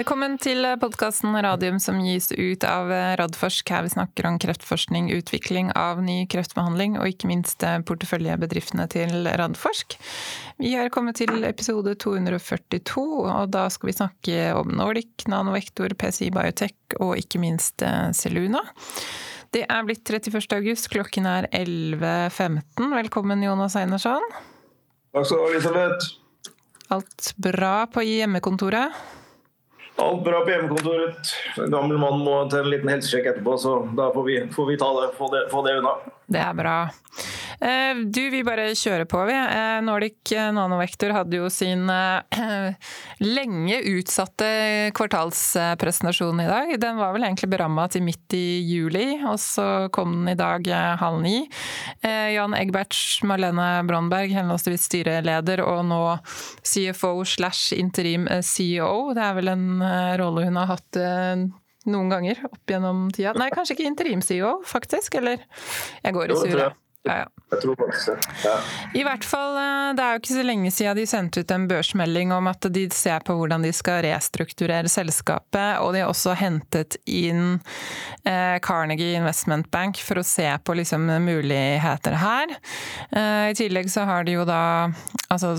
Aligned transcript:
Velkommen 0.00 0.38
til 0.40 0.64
podkasten 0.80 1.34
Radium 1.44 1.76
som 1.76 1.98
gis 2.00 2.30
ut 2.32 2.62
av 2.64 2.88
Radforsk. 3.20 3.68
Her 3.68 3.82
vi 3.84 3.90
snakker 3.92 4.24
om 4.30 4.38
kreftforskning, 4.40 5.10
utvikling 5.12 5.68
av 5.76 6.00
ny 6.00 6.22
kreftbehandling 6.32 6.94
og 6.96 7.10
ikke 7.10 7.28
minst 7.28 7.60
porteføljebedriftene 7.84 8.86
til 8.94 9.28
Radforsk. 9.28 9.98
Vi 10.56 10.72
har 10.78 10.88
kommet 10.94 11.20
til 11.20 11.44
episode 11.44 11.92
242, 12.00 13.04
og 13.26 13.52
da 13.52 13.66
skal 13.68 13.90
vi 13.90 13.96
snakke 13.98 14.38
om 14.56 14.72
Nordic, 14.80 15.26
Nanovektor, 15.28 15.92
PCI 15.92 16.30
Biotech 16.32 16.96
og 16.96 17.20
ikke 17.20 17.44
minst 17.44 17.84
Seluna. 18.16 18.64
Det 19.52 19.66
er 19.68 19.84
blitt 19.84 20.08
31. 20.08 20.40
august, 20.62 20.88
klokken 20.96 21.28
er 21.28 21.52
11.15. 21.52 22.88
Velkommen, 23.02 23.44
Jonas 23.44 23.76
Einarsson. 23.76 24.24
Takk 25.12 25.28
skal 25.28 25.36
du 25.36 25.44
ha, 25.44 25.52
Elisabeth. 25.52 26.12
Alt 26.88 27.34
bra 27.36 27.82
på 27.92 28.08
hjemmekontoret? 28.08 29.19
Alt 30.00 30.24
bra 30.24 30.40
på 30.44 30.50
hjemmekontoret. 30.50 31.32
En 31.60 31.74
gammel 31.74 31.98
mann 32.00 32.22
må 32.24 32.38
til 32.48 32.62
en 32.62 32.70
liten 32.72 32.88
helsesjekk 32.92 33.34
etterpå, 33.34 33.56
så 33.60 33.74
da 33.98 34.08
får 34.14 34.24
vi, 34.26 34.38
får 34.54 34.70
vi 34.70 34.78
det, 34.80 35.10
få 35.18 35.28
det, 35.34 35.44
få 35.52 35.62
det 35.66 35.76
unna. 35.82 35.94
Det 36.30 36.38
er 36.38 36.54
bra. 36.54 36.76
Eh, 37.60 37.98
du, 38.06 38.22
vi 38.30 38.44
bare 38.46 38.68
kjører 38.78 39.06
på, 39.10 39.18
vi. 39.26 39.34
Eh, 39.34 39.80
Nordic 39.82 40.30
Nanovektor 40.54 41.10
hadde 41.12 41.40
jo 41.40 41.48
sin 41.50 41.90
eh, 41.90 42.76
lenge 43.20 43.80
utsatte 43.90 44.50
kvartalspresentasjon 44.96 46.40
i 46.44 46.48
dag. 46.48 46.72
Den 46.80 47.00
var 47.00 47.16
vel 47.16 47.26
egentlig 47.26 47.50
beramma 47.50 47.88
til 47.90 48.06
midt 48.06 48.36
i 48.38 48.60
juli, 48.62 49.18
og 49.26 49.40
så 49.42 49.66
kom 49.92 50.20
den 50.20 50.32
i 50.32 50.38
dag 50.38 50.70
halv 51.00 51.18
ni. 51.24 51.42
Jan 52.04 52.54
Egberts, 52.56 53.20
Marlene 53.26 53.82
Brandberg, 53.88 54.32
henholdsvis 54.34 54.86
styreleder 54.86 55.64
og 55.64 55.82
nå 55.90 56.02
CFO 56.62 57.24
slash 57.26 57.74
interim 57.76 58.28
CEO. 58.46 59.10
Det 59.16 59.26
er 59.26 59.36
vel 59.40 59.52
en 59.52 59.66
rolle 60.20 60.46
hun 60.46 60.60
har 60.62 60.70
hatt 60.76 61.00
noen 61.88 62.12
ganger 62.12 62.44
opp 62.50 62.60
gjennom 62.68 63.08
tida. 63.14 63.32
Nei, 63.40 63.48
kanskje 63.54 63.78
ikke 63.78 63.88
interim-CEO, 63.88 64.58
faktisk? 64.68 65.16
Eller 65.20 65.44
jeg 66.02 66.16
går 66.16 66.34
i 66.34 66.38
surre. 66.42 66.70
Ja, 67.08 67.14
ja. 67.22 67.28
Jeg 67.50 67.62
tror 67.62 67.78
faktisk. 67.80 68.26
Ja. 68.44 68.56
I 68.94 69.02
hvert 69.06 69.24
fall, 69.24 69.54
eh, 69.56 69.94
Det 69.96 70.04
er 70.04 70.12
jo 70.12 70.20
ikke 70.20 70.34
så 70.36 70.42
lenge 70.44 70.70
siden 70.70 70.96
de 70.96 71.06
sendte 71.08 71.40
ut 71.40 71.50
en 71.50 71.66
børsmelding 71.66 72.32
om 72.32 72.46
at 72.46 72.60
de 72.60 72.82
ser 72.92 73.24
på 73.24 73.34
hvordan 73.34 73.62
de 73.64 73.72
skal 73.72 74.02
restrukturere 74.04 74.88
selskapet, 74.88 75.80
og 75.80 75.94
de 75.94 76.02
har 76.02 76.10
også 76.12 76.36
hentet 76.36 76.98
inn 77.06 77.58
eh, 78.24 78.58
Carnegie 78.60 79.16
Investment 79.16 79.70
Bank 79.70 79.96
for 79.96 80.20
å 80.20 80.26
se 80.26 80.46
på 80.62 80.76
liksom, 80.76 81.08
muligheter 81.24 82.18
her. 82.20 82.52
Eh, 83.10 83.48
I 83.50 83.56
tillegg 83.56 83.88
så 83.90 84.04
har 84.04 84.28
de 84.28 84.36
jo 84.36 84.44
da 84.44 84.92
altså, 85.32 85.56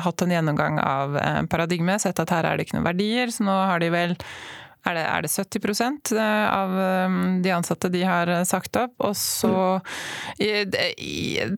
hatt 0.00 0.22
en 0.22 0.32
gjennomgang 0.32 0.80
av 0.80 1.20
paradigmet, 1.52 2.00
sett 2.00 2.18
at 2.18 2.32
her 2.32 2.48
er 2.48 2.56
det 2.56 2.66
ikke 2.66 2.80
noen 2.80 2.88
verdier, 2.88 3.30
så 3.30 3.44
nå 3.44 3.60
har 3.68 3.84
de 3.84 3.92
vel 3.92 4.16
er 4.82 4.96
det, 4.98 5.02
er 5.06 5.22
det 5.22 5.30
70 5.30 6.16
eh, 6.18 6.46
av 6.50 6.72
um, 7.06 7.18
de 7.42 7.52
ansatte 7.54 7.90
de 7.92 8.02
har 8.02 8.30
eh, 8.30 8.42
sagt 8.48 8.76
opp. 8.80 8.94
Og 9.06 9.14
så 9.16 9.52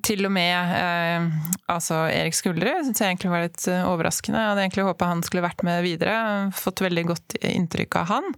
til 0.05 0.29
og 0.29 0.33
med 0.35 0.75
eh, 0.77 1.29
altså 1.73 2.03
Erik 2.13 2.37
Skuldre 2.37 2.75
syns 2.85 3.01
jeg 3.01 3.15
egentlig 3.15 3.33
var 3.33 3.47
litt 3.47 3.65
overraskende. 3.71 4.41
Jeg 4.41 4.53
hadde 4.53 4.65
egentlig 4.67 4.87
håpa 4.91 5.09
han 5.09 5.25
skulle 5.25 5.45
vært 5.47 5.65
med 5.67 5.81
videre. 5.87 6.17
Fått 6.59 6.85
veldig 6.85 7.07
godt 7.15 7.39
inntrykk 7.41 8.01
av 8.03 8.13
han. 8.13 8.31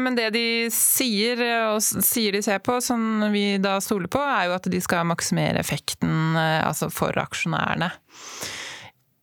Men 0.00 0.16
det 0.16 0.30
de 0.34 0.46
sier, 0.72 1.40
og 1.72 1.80
sier 1.82 2.36
de 2.36 2.42
ser 2.44 2.60
på, 2.64 2.78
som 2.84 3.26
vi 3.32 3.56
da 3.62 3.76
stoler 3.84 4.10
på, 4.12 4.20
er 4.20 4.48
jo 4.48 4.56
at 4.56 4.68
de 4.72 4.80
skal 4.84 5.08
maksimere 5.08 5.60
effekten 5.60 6.36
altså 6.36 6.88
for 6.92 7.16
aksjonærene. 7.20 7.90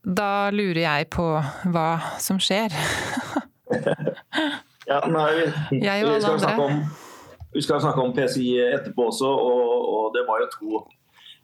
Da 0.04 0.52
lurer 0.52 0.84
jeg 0.84 1.08
på 1.16 1.28
hva 1.72 1.90
som 2.22 2.42
skjer. 2.44 2.76
ja, 4.92 5.00
nei, 5.08 5.30
vi, 5.72 5.80
og 6.04 6.22
skal 6.22 6.38
andre. 6.38 6.68
om, 6.68 6.84
vi 7.54 7.64
skal 7.64 7.82
snakke 7.84 8.04
om 8.04 8.14
PCI 8.16 8.52
etterpå 8.74 9.10
også, 9.12 9.30
og, 9.30 9.90
og, 9.94 10.06
det 10.16 10.26
var 10.28 10.44
jo 10.44 10.52
to 10.58 10.84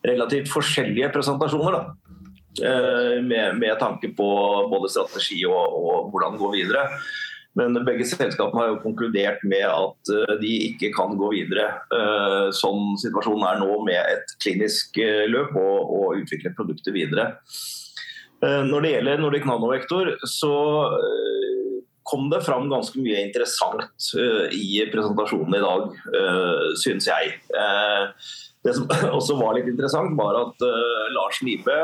relativt 0.05 0.51
forskjellige 0.51 1.11
presentasjoner. 1.15 1.79
da. 1.79 2.09
Eh, 2.63 3.23
med, 3.23 3.57
med 3.59 3.79
tanke 3.79 4.09
på 4.17 4.29
både 4.71 4.89
strategi 4.89 5.43
og, 5.47 5.75
og 5.79 6.11
hvordan 6.11 6.37
gå 6.39 6.51
videre. 6.55 6.85
Men 7.57 7.77
begge 7.85 8.05
selskapene 8.07 8.61
har 8.61 8.71
jo 8.71 8.81
konkludert 8.83 9.43
med 9.47 9.65
at 9.67 10.11
eh, 10.15 10.35
de 10.41 10.53
ikke 10.69 10.91
kan 10.95 11.15
gå 11.19 11.31
videre. 11.35 11.67
Eh, 11.95 12.49
sånn 12.55 12.97
situasjonen 12.99 13.45
er 13.47 13.61
nå 13.61 13.79
med 13.85 13.99
et 14.01 14.35
klinisk 14.43 14.99
løp 15.31 15.55
og, 15.59 15.93
og 15.99 16.23
utvikle 16.23 16.55
produktet 16.57 16.95
videre. 16.95 17.33
Når 18.39 18.85
det 18.85 18.91
gjelder 18.93 19.17
Nordic 19.19 19.43
Nanovektor, 19.43 20.13
så 20.31 20.53
kom 22.09 22.29
det 22.31 22.41
fram 22.45 22.69
ganske 22.71 22.99
mye 23.01 23.21
interessant 23.27 23.83
uh, 24.17 24.45
i 24.53 24.81
presentasjonen 24.91 25.57
i 25.57 25.63
dag, 25.63 25.97
uh, 26.15 26.69
syns 26.81 27.09
jeg. 27.09 27.35
Uh, 27.53 28.09
det 28.65 28.75
som 28.77 28.89
også 29.17 29.37
var 29.39 29.57
litt 29.57 29.69
interessant, 29.71 30.17
var 30.19 30.37
at 30.41 30.65
Lars 31.15 31.39
Libe 31.45 31.77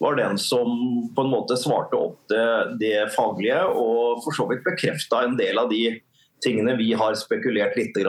var 0.00 0.14
den 0.16 0.38
som 0.40 0.70
på 1.12 1.24
en 1.26 1.32
måte 1.34 1.58
svarte 1.60 1.98
opp 1.98 2.22
det, 2.32 2.46
det 2.80 3.10
faglige, 3.12 3.58
og 3.68 4.22
for 4.24 4.32
så 4.32 4.46
vidt 4.48 4.64
bekrefta 4.64 5.26
en 5.26 5.36
del 5.36 5.60
av 5.60 5.68
de 5.68 5.98
tingene 6.40 6.78
vi 6.78 6.94
har 6.96 7.18
spekulert 7.20 7.76
litt 7.76 7.98
i. 8.00 8.06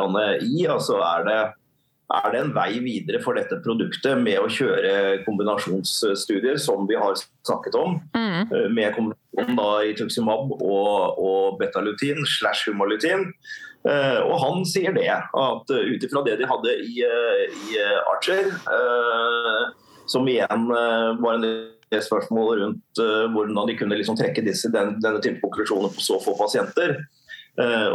Altså 0.72 1.02
er 1.04 1.28
det 1.28 1.42
er 2.18 2.34
det 2.34 2.40
en 2.42 2.54
vei 2.56 2.80
videre 2.84 3.22
for 3.24 3.38
dette 3.38 3.60
produktet 3.64 4.20
med 4.20 4.40
å 4.42 4.50
kjøre 4.52 5.22
kombinasjonsstudier, 5.26 6.60
som 6.62 6.88
vi 6.90 6.98
har 7.00 7.18
snakket 7.48 7.78
om, 7.80 8.00
mm. 8.16 8.52
Eh, 8.52 8.70
med 8.74 8.96
kombinasjon 8.96 9.58
da 9.60 9.70
i 9.88 9.96
tuximab 9.98 10.54
og, 10.58 11.20
og 11.22 11.60
betalutin 11.62 12.24
slash 12.38 12.70
humalutin. 12.70 13.30
Uh, 13.82 14.22
og 14.28 14.36
han 14.44 14.60
sier 14.70 14.94
det, 14.94 15.08
at 15.10 15.72
uh, 15.74 15.88
ut 15.90 16.04
ifra 16.06 16.22
det 16.28 16.36
de 16.38 16.46
hadde 16.46 16.74
i, 16.86 17.00
i 17.02 17.80
Archer, 18.12 18.52
som 20.12 20.28
igjen 20.30 20.68
var 20.70 21.40
en 21.40 22.04
spørsmål 22.04 22.60
rundt 22.60 23.02
hvordan 23.34 23.58
de 23.70 23.76
kunne 23.80 23.98
liksom 23.98 24.18
trekke 24.20 24.44
disse, 24.46 24.70
den, 24.74 24.98
denne 25.02 25.22
type 25.24 25.42
konklusjoner 25.42 25.94
på 25.96 26.04
så 26.04 26.20
få 26.22 26.36
pasienter. 26.38 26.98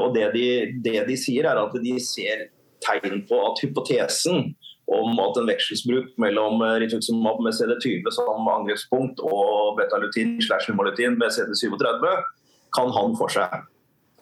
og 0.00 0.14
det 0.16 0.30
de, 0.34 0.46
det 0.82 1.04
de 1.06 1.16
sier, 1.20 1.46
er 1.46 1.60
at 1.60 1.76
de 1.82 1.94
ser 2.02 2.46
tegn 2.84 3.22
på 3.28 3.40
at 3.48 3.62
hypotesen 3.64 4.54
om 4.86 5.18
at 5.18 5.38
en 5.40 5.48
vekselsbruk 5.50 6.12
mellom 6.22 6.62
eh, 6.62 6.76
rituximab 6.84 7.40
med 7.42 7.56
CD20 7.58 8.10
som 8.14 8.50
angrepspunkt 8.52 9.22
og 9.26 9.78
betalutin 9.80 10.36
slash 10.42 10.70
humalutin 10.70 11.18
med 11.18 11.34
CD37 11.34 12.04
kan 12.76 12.92
han 12.94 13.16
for 13.18 13.32
seg. 13.32 13.64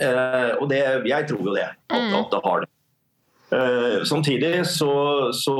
Eh, 0.00 0.52
og 0.60 0.70
det, 0.72 0.80
jeg 1.06 1.28
tror 1.28 1.50
jo 1.50 1.56
det, 1.56 1.68
at, 1.68 2.00
mm. 2.00 2.16
at 2.20 2.32
det 2.32 2.40
har 2.46 2.64
det. 2.64 2.70
Eh, 3.54 4.04
samtidig 4.08 4.66
så, 4.66 4.92
så, 5.32 5.56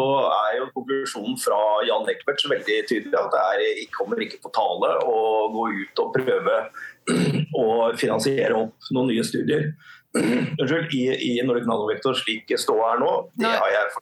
er 0.49 0.57
jo 0.59 0.71
konklusjonen 0.75 1.37
fra 1.39 1.59
Jan 1.87 2.09
Eckberts 2.11 2.49
veldig 2.51 2.79
tydelig 2.89 3.19
at 3.21 3.35
det 3.35 3.43
er, 3.53 3.83
kommer 3.95 4.23
ikke 4.25 4.41
på 4.43 4.51
tale 4.57 4.95
å 5.05 5.19
gå 5.53 5.67
ut 5.83 6.03
og 6.03 6.17
prøve 6.17 6.57
å 7.63 7.67
finansiere 8.01 8.57
opp 8.57 8.89
noen 8.91 9.13
nye 9.13 9.27
studier 9.27 9.69
unnskyld, 10.15 10.95
i, 10.95 11.05
i 11.31 11.33
Nordic 11.47 11.67
Nanovektor 11.69 12.17
slik 12.19 12.53
ståa 12.61 12.95
er 12.95 13.03
nå. 13.03 13.13
Det 13.41 13.51
har 13.51 13.73
jeg 13.75 13.93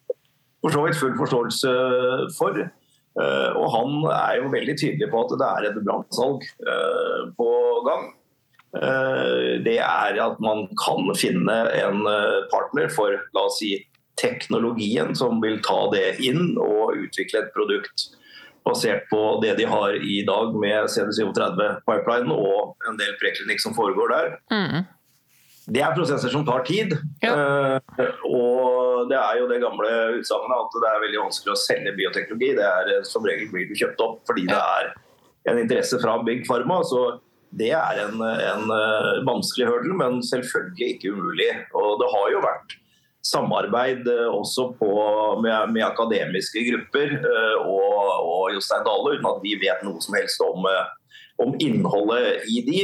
for 0.63 0.75
så 0.75 0.87
vidt 0.87 0.99
full 1.01 1.15
forståelse 1.19 1.75
for. 2.39 2.63
Uh, 3.13 3.51
og 3.61 3.67
han 3.75 3.97
er 4.09 4.39
jo 4.41 4.51
veldig 4.55 4.75
tydelig 4.81 5.11
på 5.13 5.21
at 5.21 5.33
det 5.37 5.49
er 5.49 5.69
et 5.69 5.81
brannsalg 5.85 6.45
uh, 6.65 7.29
på 7.37 7.49
gang. 7.89 8.07
Uh, 8.73 9.61
det 9.67 9.77
er 9.85 10.21
at 10.25 10.41
man 10.41 10.65
kan 10.81 11.11
finne 11.19 11.59
en 11.77 12.07
partner 12.53 12.89
for 12.93 13.19
la 13.37 13.47
oss 13.51 13.61
si, 13.61 13.75
teknologien 14.21 15.17
som 15.19 15.41
vil 15.43 15.59
ta 15.65 15.87
det 15.93 16.21
inn 16.25 16.55
og 16.61 16.97
utvikle 17.01 17.43
et 17.43 17.55
produkt 17.57 18.11
basert 18.63 19.09
på 19.11 19.21
det 19.43 19.57
de 19.59 19.67
har 19.67 19.97
i 19.97 20.21
dag 20.25 20.53
med 20.55 20.91
CD37-pipeline 20.93 22.31
og 22.31 22.89
en 22.89 23.01
del 23.01 23.17
preklinikk 23.19 23.61
som 23.65 23.75
foregår 23.75 24.13
der. 24.13 24.37
Mm. 24.53 24.85
Det 25.71 25.83
er 25.83 25.95
prosesser 25.95 26.33
som 26.33 26.45
tar 26.47 26.65
tid. 26.67 26.95
Ja. 27.23 27.33
Uh, 27.37 28.15
og 28.27 29.11
det 29.11 29.19
er 29.19 29.39
jo 29.39 29.49
det 29.51 29.61
gamle 29.63 29.91
utsagnet 30.19 30.59
at 30.59 30.79
det 30.83 30.89
er 30.91 31.03
veldig 31.05 31.21
vanskelig 31.27 31.55
å 31.55 31.61
selge 31.61 31.95
bioteknologi. 31.99 32.53
Det 32.59 32.67
er 32.67 32.93
eh, 32.97 33.03
Som 33.07 33.27
regel 33.27 33.51
blir 33.53 33.69
du 33.71 33.77
kjøpt 33.79 34.01
opp 34.03 34.23
fordi 34.29 34.49
det 34.51 34.59
er 34.59 34.93
en 35.51 35.61
interesse 35.61 35.99
fra 36.03 36.17
Big 36.27 36.43
Pharma. 36.49 36.81
Så 36.87 37.03
det 37.55 37.71
er 37.77 38.01
en, 38.07 38.23
en 38.23 38.71
uh, 38.73 39.23
vanskelig 39.29 39.69
hørdel, 39.69 39.95
men 39.99 40.23
selvfølgelig 40.27 40.97
ikke 40.97 41.13
umulig. 41.15 41.51
Og 41.79 42.01
det 42.01 42.09
har 42.15 42.31
jo 42.35 42.47
vært 42.47 42.79
samarbeid 43.23 44.09
også 44.11 44.73
på, 44.81 44.89
med, 45.45 45.71
med, 45.71 45.85
akademiske 45.87 46.65
grupper 46.67 47.13
og, 47.63 48.01
og 48.19 48.49
Jostein 48.51 48.83
Dale, 48.83 49.13
uten 49.15 49.29
at 49.31 49.39
vi 49.45 49.53
vet 49.63 49.85
noe 49.87 50.03
som 50.03 50.17
helst 50.19 50.43
om, 50.43 50.67
om 51.45 51.55
innholdet 51.63 52.49
i 52.51 52.65
de. 52.67 52.81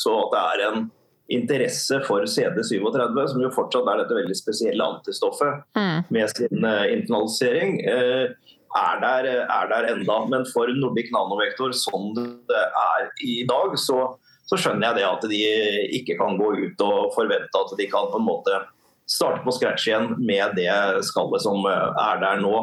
så 0.00 0.14
at 0.22 0.32
det 0.32 0.40
er 0.40 0.64
en 0.70 0.88
interesse 1.30 2.00
for 2.06 2.26
CD37, 2.26 3.18
som 3.32 3.42
jo 3.42 3.50
fortsatt 3.54 3.88
er 3.90 4.02
dette 4.02 4.16
veldig 4.16 4.36
spesielle 4.38 4.86
antistoffet 4.94 5.62
mm. 5.78 6.08
med 6.14 6.32
sin 6.32 6.66
uh, 6.66 6.86
internalisering, 6.90 7.78
uh, 7.86 8.56
er, 8.80 8.98
der, 9.02 9.28
er 9.44 9.70
der 9.70 9.88
enda. 9.94 10.18
Men 10.30 10.46
for 10.50 10.70
Nordic 10.74 11.10
Nanovektor, 11.14 11.74
sånn 11.76 12.12
det 12.16 12.64
er 12.82 13.08
i 13.26 13.40
dag, 13.48 13.74
så, 13.78 14.02
så 14.46 14.58
skjønner 14.58 14.90
jeg 14.90 15.00
det 15.00 15.08
at 15.08 15.26
de 15.32 15.40
ikke 16.00 16.18
kan 16.20 16.38
gå 16.38 16.52
ut 16.66 16.84
og 16.86 17.14
forvente 17.16 17.64
at 17.64 17.74
de 17.78 17.88
kan 17.90 18.10
på 18.12 18.20
en 18.20 18.28
måte 18.28 18.60
starte 19.10 19.42
på 19.42 19.54
scratch 19.56 19.88
igjen 19.88 20.12
med 20.22 20.54
det 20.58 20.70
skallet 21.08 21.42
som 21.42 21.66
er 21.66 22.20
der 22.22 22.42
nå. 22.42 22.54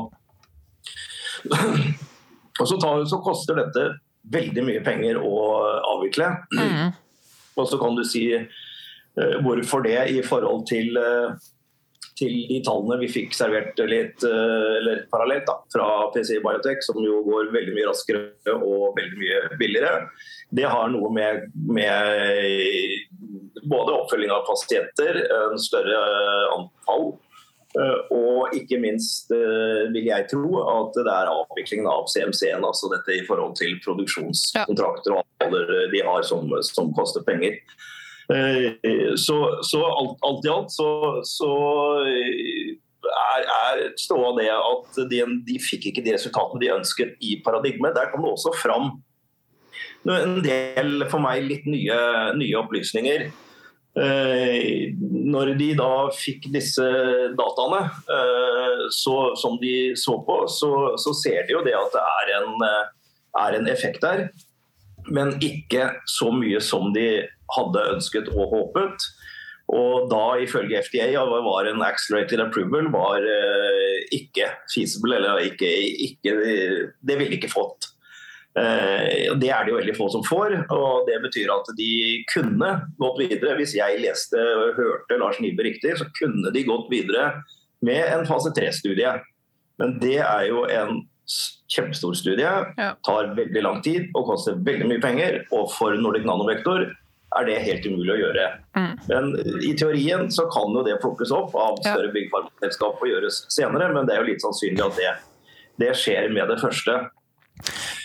Og 2.58 2.66
så, 2.66 2.78
tar, 2.80 3.04
så 3.06 3.20
koster 3.24 3.60
dette 3.60 3.90
veldig 4.32 4.64
mye 4.66 4.84
penger 4.86 5.20
å 5.22 5.36
avvikle. 5.96 6.32
Mm. 6.56 6.96
Og 7.58 7.70
så 7.70 7.80
kan 7.82 7.98
du 7.98 8.04
si 8.08 8.30
uh, 8.38 9.38
hvorfor 9.46 9.86
det 9.86 10.00
i 10.14 10.22
forhold 10.26 10.66
til, 10.70 10.98
uh, 10.98 11.36
til 12.18 12.34
de 12.50 12.62
tallene 12.66 13.00
vi 13.02 13.12
fikk 13.12 13.36
servert 13.38 13.80
litt 13.90 14.26
uh, 14.26 14.78
eller 14.80 15.06
parallelt 15.12 15.48
da, 15.50 15.60
fra 15.74 15.88
PC 16.16 16.40
Biotech, 16.46 16.84
som 16.86 17.02
jo 17.04 17.22
går 17.28 17.54
veldig 17.56 17.76
mye 17.78 17.90
raskere 17.90 18.58
og 18.58 18.98
veldig 18.98 19.22
mye 19.22 19.44
billigere. 19.60 20.08
Det 20.54 20.68
har 20.70 20.92
noe 20.94 21.12
med, 21.12 21.48
med 21.68 23.64
både 23.68 23.98
oppfølging 23.98 24.32
av 24.32 24.46
pasienter, 24.48 25.26
en 25.28 25.60
større 25.60 25.98
antall 26.56 27.10
Eh, 27.10 27.27
og 28.14 28.56
ikke 28.58 28.80
minst 28.82 29.32
eh, 29.36 29.86
vil 29.94 30.08
jeg 30.10 30.28
tro 30.32 30.62
at 30.64 30.96
det 30.98 31.14
er 31.14 31.30
avviklingen 31.30 31.90
av 31.92 32.08
CMC-en, 32.10 32.66
altså 32.66 32.90
dette 32.94 33.14
i 33.14 33.26
forhold 33.28 33.54
til 33.60 33.76
produksjonskontrakter 33.84 35.14
og 35.14 35.22
avtaler 35.22 35.92
de 35.94 36.02
har 36.08 36.26
som, 36.26 36.50
som 36.66 36.90
koster 36.98 37.26
penger. 37.28 37.60
Eh, 38.34 39.14
så, 39.16 39.38
så 39.64 39.84
alt, 39.86 40.18
alt, 40.26 40.48
i 40.48 40.52
alt 40.52 40.74
så, 40.74 40.90
så 41.28 41.52
er, 43.08 43.46
er 43.46 43.84
ståa 44.00 44.34
det 44.40 44.50
at 44.56 45.02
de, 45.12 45.22
de, 45.48 45.60
fikk 45.62 45.92
ikke 45.92 46.06
de 46.06 46.16
resultatene 46.18 46.64
de 46.64 46.74
ønsket 46.76 47.18
i 47.24 47.38
paradigmet. 47.46 47.96
Der 47.96 48.10
kom 48.12 48.26
det 48.26 48.34
også 48.34 48.56
fram 48.58 48.96
en 50.08 50.40
del 50.42 51.04
for 51.12 51.22
meg 51.22 51.46
litt 51.46 51.68
nye, 51.70 52.00
nye 52.40 52.58
opplysninger. 52.60 53.30
Eh, 53.98 54.94
når 55.00 55.56
de 55.58 55.72
da 55.78 55.92
fikk 56.14 56.52
disse 56.54 56.86
dataene 57.38 57.80
eh, 58.14 58.84
så, 58.94 59.16
som 59.40 59.56
de 59.62 59.96
så 59.98 60.20
på, 60.28 60.44
så, 60.54 60.70
så, 61.02 61.14
ser 61.18 61.48
de 61.48 61.56
jo 61.56 61.64
det 61.66 61.74
at 61.74 61.96
det 61.96 62.04
er 62.04 62.34
en, 62.38 62.68
eh, 62.68 63.16
er 63.46 63.58
en, 63.58 63.70
effekt 63.72 64.06
der. 64.06 64.28
Men 65.10 65.34
ikke 65.42 65.90
så 66.10 66.30
mye 66.36 66.62
som 66.62 66.92
de 66.94 67.26
hadde 67.56 67.88
ønsket 67.96 68.30
og 68.36 68.54
håpet. 68.54 69.08
Og 69.74 70.08
da 70.12 70.38
ifølge 70.44 70.84
FDA 70.86 71.10
var 71.18 71.68
en 71.68 71.82
accelerated 71.84 72.40
approval 72.44 72.88
var 72.94 73.24
ikke 74.16 74.48
feasible, 74.72 75.18
eller 75.18 75.44
ikke, 75.44 75.68
ikke 76.06 76.36
Det 77.04 77.18
ville 77.20 77.36
ikke 77.36 77.52
fått. 77.52 77.90
Eh, 78.58 79.36
det 79.38 79.50
er 79.54 79.66
det 79.66 79.72
jo 79.74 79.78
veldig 79.78 79.96
få 79.98 80.08
som 80.10 80.24
får. 80.26 80.56
og 80.74 81.08
Det 81.10 81.20
betyr 81.26 81.54
at 81.54 81.70
de 81.78 81.92
kunne 82.32 82.72
gått 82.98 83.20
videre. 83.22 83.58
Hvis 83.60 83.76
jeg 83.78 84.02
leste 84.02 84.42
og 84.42 84.80
hørte 84.80 85.20
Lars 85.22 85.42
Nibe 85.44 85.66
riktig, 85.68 85.98
så 86.00 86.10
kunne 86.18 86.54
de 86.54 86.66
gått 86.68 86.90
videre 86.94 87.44
med 87.86 88.02
en 88.06 88.26
fase 88.30 88.54
3-studie. 88.58 89.20
Men 89.78 90.00
det 90.02 90.20
er 90.24 90.48
jo 90.50 90.66
en 90.66 91.06
kjempestor 91.68 92.16
studie, 92.16 92.52
tar 93.04 93.34
veldig 93.36 93.62
lang 93.62 93.82
tid 93.84 94.08
og 94.16 94.30
koster 94.30 94.56
veldig 94.56 94.88
mye 94.94 95.04
penger. 95.04 95.42
Og 95.54 95.68
for 95.76 95.94
Nordic 96.00 96.26
Nanovektor 96.26 96.88
er 97.38 97.46
det 97.46 97.60
helt 97.66 97.86
umulig 97.86 98.14
å 98.16 98.20
gjøre. 98.22 98.46
Mm. 98.80 98.94
Men 99.12 99.34
i 99.68 99.74
teorien 99.78 100.32
så 100.34 100.48
kan 100.50 100.74
jo 100.74 100.86
det 100.88 100.96
plukkes 101.04 101.34
opp 101.36 101.54
av 101.60 101.76
større 101.84 102.08
ja. 102.08 102.14
byggfarmselskap 102.16 103.04
og 103.04 103.12
gjøres 103.12 103.44
senere, 103.54 103.92
men 103.94 104.08
det 104.08 104.16
er 104.16 104.24
jo 104.24 104.32
litt 104.32 104.46
sannsynlig 104.46 104.86
at 104.86 104.98
det, 104.98 105.14
det 105.84 105.92
skjer 106.00 106.32
med 106.34 106.48
det 106.54 106.58
første. 106.64 106.96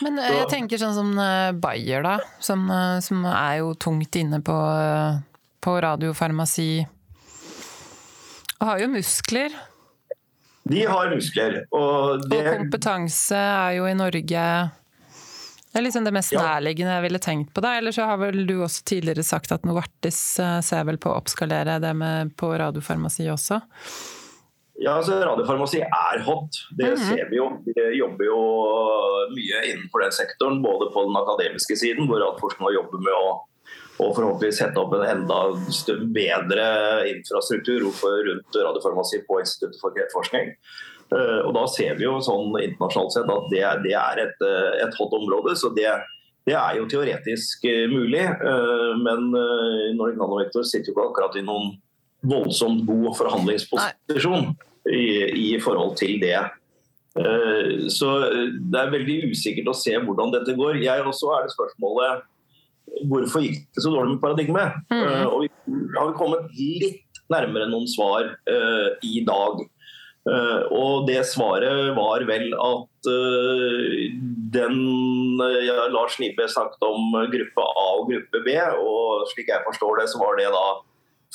Men 0.03 0.19
eh, 0.19 0.39
jeg 0.41 0.51
tenker 0.51 0.81
sånn 0.81 0.95
som 0.97 1.13
eh, 1.21 1.51
Bayer, 1.57 2.05
da. 2.05 2.17
Som, 2.43 2.67
eh, 2.71 2.99
som 3.05 3.25
er 3.29 3.61
jo 3.63 3.75
tungt 3.81 4.19
inne 4.19 4.43
på, 4.45 4.59
på 5.63 5.77
radiofarmasi. 5.87 6.71
Og 8.59 8.69
har 8.69 8.83
jo 8.83 8.93
muskler. 8.93 9.57
De 10.71 10.85
har 10.87 11.11
muskler. 11.11 11.65
Og, 11.75 12.23
det... 12.29 12.39
og 12.39 12.61
kompetanse 12.61 13.39
er 13.39 13.79
jo 13.81 13.89
i 13.91 13.99
Norge 13.99 14.47
det 15.73 15.81
er 15.81 15.85
liksom 15.87 16.05
det 16.05 16.13
mest 16.13 16.35
nærliggende 16.37 16.99
jeg 16.99 17.03
ville 17.07 17.19
tenkt 17.25 17.55
på. 17.57 17.63
da, 17.65 17.71
Eller 17.81 17.95
så 17.97 18.05
har 18.05 18.19
vel 18.21 18.43
du 18.45 18.59
også 18.61 18.83
tidligere 18.91 19.23
sagt 19.25 19.55
at 19.57 19.63
Novartis 19.65 20.19
ser 20.37 20.83
vel 20.85 20.99
på 21.01 21.09
å 21.09 21.15
oppskalere 21.17 21.79
det 21.81 21.95
med 21.97 22.35
på 22.37 22.51
radiofarmasi 22.61 23.25
også? 23.33 23.63
Ja, 24.83 24.97
altså 24.99 25.21
Radiofarmasi 25.23 25.79
er 25.85 26.23
hot. 26.27 26.59
Det 26.77 26.89
mm 26.89 26.95
-hmm. 26.95 27.09
ser 27.09 27.31
vi 27.31 27.37
jo. 27.37 27.47
Vi 27.67 27.73
jobber 27.99 28.25
jo 28.25 28.41
mye 29.37 29.59
innenfor 29.71 30.03
den 30.03 30.13
sektoren. 30.13 30.63
Både 30.63 30.91
på 30.95 31.05
den 31.07 31.17
akademiske 31.23 31.77
siden, 31.77 32.07
hvor 32.07 32.19
Radforskning 32.19 32.75
jobber 32.75 32.99
med 32.99 33.15
å 33.15 33.29
og 34.01 34.15
forhåpentligvis 34.17 34.59
sette 34.63 34.81
opp 34.81 34.95
en 34.97 35.05
enda 35.05 35.39
bedre 36.17 36.65
infrastruktur 37.11 37.85
rundt 38.29 38.57
radiofarmasi 38.57 39.21
på 39.29 39.41
Instituttet 39.43 39.81
for 39.83 39.95
kreftforskning. 39.97 40.57
Eh, 41.13 41.41
og 41.47 41.55
Da 41.55 41.67
ser 41.69 41.95
vi 41.99 42.07
jo 42.09 42.17
sånn 42.25 42.57
internasjonalt 42.57 43.13
sett 43.13 43.31
at 43.31 43.47
det, 43.53 43.63
det 43.85 43.95
er 44.01 44.25
et, 44.25 44.43
eh, 44.49 44.83
et, 44.87 44.99
hot 44.99 45.13
område. 45.13 45.55
så 45.57 45.69
det, 45.77 45.93
det 46.49 46.57
er 46.57 46.81
jo 46.81 46.89
teoretisk 46.89 47.65
eh, 47.69 47.87
mulig, 47.93 48.25
men 49.05 49.31
Nordic 49.99 50.19
Nanovektor 50.19 50.65
sitter 50.65 50.91
jo 50.91 50.97
ikke 50.97 51.09
akkurat 51.11 51.37
i 51.37 51.47
noen 51.47 51.77
voldsomt 52.23 52.87
god 52.87 53.17
forhandlingsposisjon 53.19 54.55
i, 54.91 55.55
i, 55.55 55.61
forhold 55.63 55.97
til 56.01 56.19
det. 56.23 56.39
Eh, 57.19 57.89
så 57.93 58.13
det 58.73 58.81
er 58.81 58.95
veldig 58.95 59.19
usikkert 59.33 59.73
å 59.73 59.77
se 59.77 59.95
hvordan 59.99 60.33
dette 60.35 60.57
går. 60.59 60.81
Jeg 60.83 61.07
også 61.07 61.33
er 61.37 61.47
det 61.47 61.57
spørsmålet 61.57 62.29
hvorfor 63.09 63.45
gikk 63.45 63.63
det 63.73 63.85
så 63.85 63.93
dårlig 63.93 64.17
med 64.17 64.23
paradigmet? 64.25 64.81
Mm. 64.93 65.03
Eh, 65.03 65.27
og 65.29 65.45
vi 65.45 65.99
har 65.99 66.17
kommet 66.19 66.51
litt 66.59 67.23
nærmere 67.33 67.71
noen 67.71 67.87
svar 67.89 68.35
i 69.07 69.23
dag. 69.25 69.63
Og 70.23 71.07
det 71.09 71.23
svaret 71.27 71.95
var 71.97 72.23
vel 72.29 72.53
at 72.53 73.09
den 74.53 74.77
Lars 75.95 76.19
Nibe 76.21 76.45
snakket 76.51 76.85
om 76.85 77.17
gruppe 77.33 77.65
A 77.65 77.87
og 78.03 78.11
gruppe 78.11 78.43
B, 78.45 78.59
og 78.85 79.25
slik 79.33 79.49
jeg 79.49 79.65
forstår 79.65 80.03
det, 80.03 80.07
så 80.13 80.21
var 80.21 80.37
det 80.39 80.51
da 80.53 80.67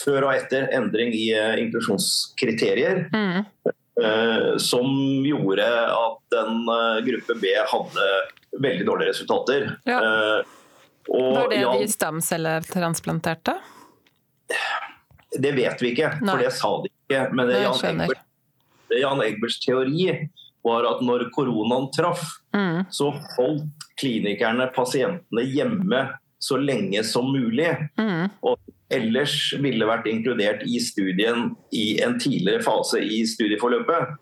før 0.03 0.27
og 0.27 0.33
etter 0.35 0.67
endring 0.75 1.13
i 1.15 1.29
uh, 1.35 1.55
inklusjonskriterier. 1.61 3.07
Mm. 3.13 3.47
Uh, 3.97 4.57
som 4.61 4.85
gjorde 5.25 5.65
at 5.65 6.19
den 6.33 6.67
uh, 6.69 6.99
gruppe 7.05 7.37
B 7.41 7.53
hadde 7.57 8.11
veldig 8.61 8.85
dårlige 8.85 9.13
resultater. 9.15 9.71
Ja. 9.89 9.97
Var 11.07 11.49
det 11.49 11.63
de 11.63 11.87
stamcelletransplanterte? 11.89 13.55
Det 15.37 15.51
vet 15.55 15.81
vi 15.81 15.91
ikke, 15.93 16.13
Nei. 16.21 16.29
for 16.29 16.41
det 16.41 16.53
sa 16.55 16.71
de 16.83 16.91
ikke. 16.91 17.21
Men 17.35 17.49
det 17.51 17.61
Jan, 17.61 18.01
Egbert, 18.01 18.23
Jan 18.97 19.23
Egberts 19.23 19.59
teori 19.63 20.07
var 20.67 20.87
at 20.89 21.03
når 21.05 21.27
koronaen 21.35 21.89
traff, 21.95 22.23
mm. 22.55 22.87
så 22.91 23.11
holdt 23.37 23.87
klinikerne 23.99 24.67
pasientene 24.75 25.45
hjemme 25.47 26.01
så 26.39 26.57
lenge 26.61 27.03
som 27.07 27.31
mulig. 27.33 27.69
Mm. 27.97 28.29
Og 28.45 28.57
ellers 28.93 29.35
ville 29.61 29.87
vært 29.87 30.07
inkludert 30.09 30.63
i 30.67 30.79
studien 30.83 31.51
i 31.75 31.97
en 32.03 32.17
tidligere 32.21 32.63
fase 32.65 33.01
i 33.03 33.23
studieforløpet. 33.27 34.15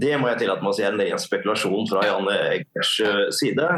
Det 0.00 0.16
må 0.20 0.30
jeg 0.30 0.42
tillate 0.42 0.64
meg 0.64 0.72
å 0.72 0.76
si 0.76 0.84
er 0.84 0.94
en 0.94 1.02
ren 1.02 1.20
spekulasjon 1.20 1.88
fra 1.90 2.04
Janne 2.06 2.34
Eggers 2.54 2.92
eh, 3.04 3.22
side. 3.36 3.68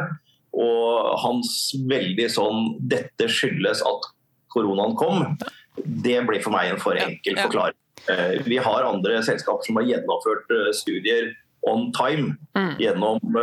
Og 0.51 1.13
hans 1.23 1.53
veldig 1.91 2.27
sånn 2.33 2.73
'dette 2.91 3.29
skyldes 3.31 3.85
at 3.87 4.09
koronaen 4.51 4.97
kom', 4.99 5.37
det 5.79 6.19
blir 6.27 6.43
for 6.43 6.55
meg 6.55 6.73
en 6.73 6.83
for 6.83 6.99
enkel 6.99 7.39
forklaring. 7.39 7.79
Eh, 8.11 8.41
vi 8.47 8.59
har 8.59 8.89
andre 8.89 9.21
selskaper 9.23 9.67
som 9.67 9.79
har 9.79 9.87
gjennomført 9.93 10.51
eh, 10.57 10.73
studier 10.75 11.31
on 11.69 11.91
time 11.93 12.39
mm. 12.57 12.79
gjennom, 12.81 13.35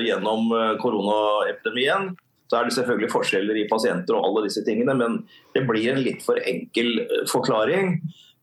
gjennom 0.00 0.46
koronaepidemien. 0.80 2.14
Så 2.54 2.60
er 2.60 2.68
det 2.68 2.74
selvfølgelig 2.76 3.10
forskjeller 3.10 3.56
i 3.58 3.66
pasienter 3.66 4.14
og 4.14 4.28
alle 4.28 4.44
disse 4.44 4.62
tingene, 4.62 4.94
men 4.94 5.16
det 5.56 5.64
blir 5.66 5.88
en 5.90 6.04
litt 6.04 6.20
for 6.22 6.38
enkel 6.38 7.00
eh, 7.02 7.24
forklaring. 7.26 7.96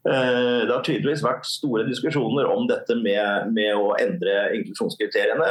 Eh, 0.03 0.57
det 0.67 0.73
har 0.73 0.83
tydeligvis 0.83 1.23
vært 1.23 1.47
store 1.47 1.85
diskusjoner 1.87 2.49
om 2.51 2.65
dette 2.67 2.97
med, 2.99 3.53
med 3.55 3.71
å 3.71 3.93
endre 4.01 4.49
inklusjonskriteriene. 4.57 5.47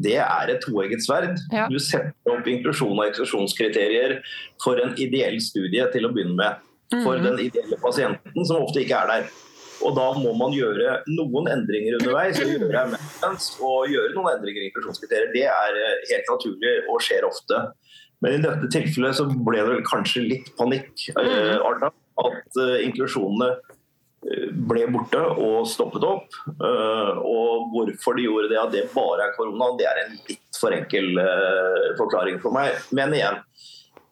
Det 0.00 0.16
er 0.24 0.50
et 0.50 0.64
toegget 0.64 1.04
sverd. 1.06 1.38
Ja. 1.54 1.68
Du 1.70 1.78
setter 1.78 2.34
opp 2.34 2.50
inklusjon 2.50 2.96
og 2.96 3.04
eksklusjonskriterier 3.12 4.16
for 4.64 4.82
en 4.82 4.96
ideell 4.98 5.38
studie 5.44 5.86
til 5.94 6.08
å 6.08 6.10
begynne 6.10 6.34
med. 6.40 6.66
For 6.90 7.14
mm. 7.14 7.28
den 7.28 7.44
ideelle 7.46 7.78
pasienten, 7.78 8.42
som 8.42 8.64
ofte 8.64 8.82
ikke 8.82 9.04
er 9.04 9.14
der. 9.14 9.30
Og 9.86 9.94
da 9.96 10.08
må 10.18 10.32
man 10.36 10.52
gjøre 10.52 10.98
noen 11.08 11.46
endringer 11.54 12.00
underveis 12.00 12.40
og 12.42 12.50
gjøre, 12.50 12.82
og 13.64 13.92
gjøre 13.94 14.10
noen 14.16 14.32
endringer 14.34 14.64
i 14.64 14.68
inklusjonskriterier. 14.72 15.30
Det 15.36 15.46
er 15.46 15.78
eh, 15.78 16.02
helt 16.10 16.32
naturlig 16.34 16.74
og 16.90 16.98
skjer 17.04 17.28
ofte. 17.28 17.62
Men 18.20 18.36
i 18.36 18.42
dette 18.44 18.68
tilfellet 18.72 19.16
så 19.16 19.26
ble 19.30 19.64
det 19.64 19.82
kanskje 19.88 20.26
litt 20.26 20.52
panikk. 20.58 20.92
Eh, 21.14 21.56
mm. 21.56 21.86
At 22.20 22.58
uh, 22.60 22.76
inklusjonene 22.84 23.48
eh, 24.28 24.48
ble 24.52 24.84
borte 24.92 25.22
og 25.40 25.68
stoppet 25.70 26.04
opp. 26.04 26.40
Og 26.60 27.70
hvorfor 27.72 28.18
de 28.18 28.26
gjorde 28.28 28.50
det, 28.52 28.60
at 28.60 28.74
det 28.74 28.88
bare 28.92 29.28
er 29.28 29.36
korona, 29.38 29.72
det 29.80 29.88
er 29.88 30.02
en 30.04 30.18
litt 30.18 30.60
for 30.60 30.76
enkel 30.76 31.14
forklaring 32.00 32.40
for 32.42 32.52
meg. 32.56 32.76
Men 32.96 33.16
igjen, 33.16 33.40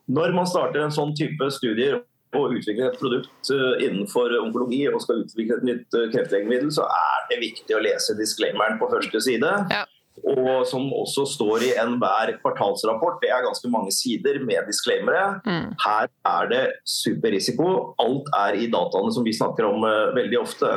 Når 0.09 0.31
man 0.33 0.47
starter 0.49 0.81
en 0.81 0.93
sånn 0.93 1.13
type 1.13 1.51
studier 1.53 1.99
og 2.33 2.55
utvikler 2.55 2.89
et 2.89 2.97
produkt 2.97 3.49
innenfor 3.53 4.33
onkologi 4.39 4.81
og 4.89 5.03
skal 5.03 5.21
utvikle 5.21 5.59
et 5.59 5.67
nytt 5.69 5.97
kreftlegemiddel, 6.15 6.71
så 6.73 6.87
er 6.89 7.29
det 7.29 7.37
viktig 7.43 7.77
å 7.77 7.83
lese 7.85 8.17
disclaimeren 8.17 8.81
på 8.81 8.89
første 8.89 9.21
side. 9.21 9.53
Ja 9.69 9.85
og 10.27 10.65
som 10.67 10.87
også 10.95 11.25
står 11.29 11.65
i 11.67 11.71
enhver 11.79 12.33
kvartalsrapport. 12.41 13.19
Det 13.23 13.31
er 13.33 13.45
ganske 13.45 13.71
mange 13.71 13.93
sider 13.95 14.39
med 14.45 14.67
disclaimere. 14.69 15.39
Mm. 15.45 15.71
Her 15.83 16.09
er 16.31 16.51
det 16.51 16.61
superrisiko. 16.87 17.95
Alt 18.01 18.29
er 18.37 18.59
i 18.59 18.69
dataene 18.71 19.13
som 19.15 19.25
vi 19.27 19.35
snakker 19.35 19.69
om 19.69 19.85
uh, 19.87 20.11
veldig 20.17 20.39
ofte. 20.41 20.69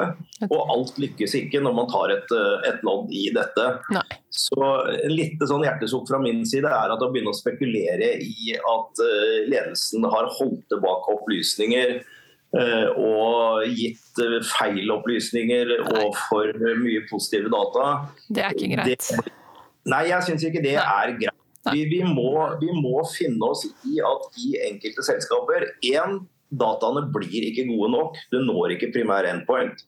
Og 0.49 0.73
alt 0.75 0.99
lykkes 1.03 1.37
ikke 1.43 1.63
når 1.65 1.77
man 1.81 1.91
tar 1.93 2.15
et, 2.15 2.35
uh, 2.35 2.59
et 2.69 2.83
lodd 2.87 3.13
i 3.15 3.29
dette. 3.35 3.69
Nei. 3.95 4.07
Så 4.33 4.73
litt 5.13 5.43
sånn 5.45 5.65
hjertesukk 5.67 6.07
fra 6.09 6.23
min 6.23 6.41
side 6.49 6.71
er 6.71 6.95
at 6.95 7.03
å 7.05 7.11
begynne 7.13 7.35
å 7.35 7.37
spekulere 7.37 8.15
i 8.25 8.57
at 8.57 9.05
uh, 9.05 9.39
ledelsen 9.51 10.09
har 10.09 10.31
holdt 10.39 10.67
tilbake 10.73 11.17
opplysninger 11.19 12.01
og 12.53 13.63
gitt 13.73 14.19
feil 14.45 14.91
opplysninger 14.93 15.71
og 15.87 16.19
for 16.29 16.65
mye 16.83 17.05
positive 17.09 17.49
data. 17.53 17.87
Det 18.29 18.45
er 18.45 18.59
ikke 18.59 18.75
greit. 18.75 19.07
Det, 19.09 19.33
Nei, 19.91 20.03
jeg 20.13 20.27
syns 20.29 20.45
ikke 20.47 20.63
det 20.63 20.77
er 20.79 21.15
greit. 21.19 21.39
Vi, 21.71 21.85
vi, 21.87 22.03
må, 22.03 22.35
vi, 22.59 22.71
må, 22.75 23.01
finne 23.07 23.53
oss 23.53 23.65
i 23.87 24.01
at 24.03 24.39
i 24.43 24.57
enkelte 24.67 25.05
selskaper 25.07 25.69
en, 25.93 26.25
dataene 26.53 27.05
blir 27.15 27.47
ikke 27.49 27.69
gode 27.71 27.93
nok. 27.95 28.19
Du 28.33 28.41
når 28.43 28.75
ikke 28.77 28.91
primær 28.97 29.29
endpoint. 29.31 29.85